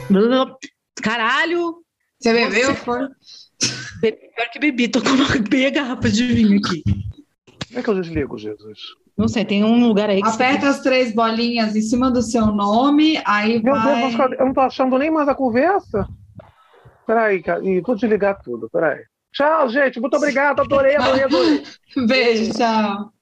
[1.00, 1.76] Caralho!
[2.20, 2.74] Você bebeu?
[2.74, 3.08] Você...
[4.12, 6.82] Pior que bebi, tô com uma meia garrafa de vinho aqui.
[7.68, 8.78] Como é que eu desligo, Jesus?
[9.16, 12.46] Não sei, tem um lugar aí que Aperta as três bolinhas em cima do seu
[12.46, 14.10] nome, aí Meu vai...
[14.10, 16.06] Deus, eu não tô achando nem mais a conversa.
[17.06, 19.04] Peraí, cara, e vou desligar tudo, peraí.
[19.32, 21.62] Tchau, gente, muito obrigado, adorei, adorei, adorei.
[22.06, 23.13] Beijo, tchau.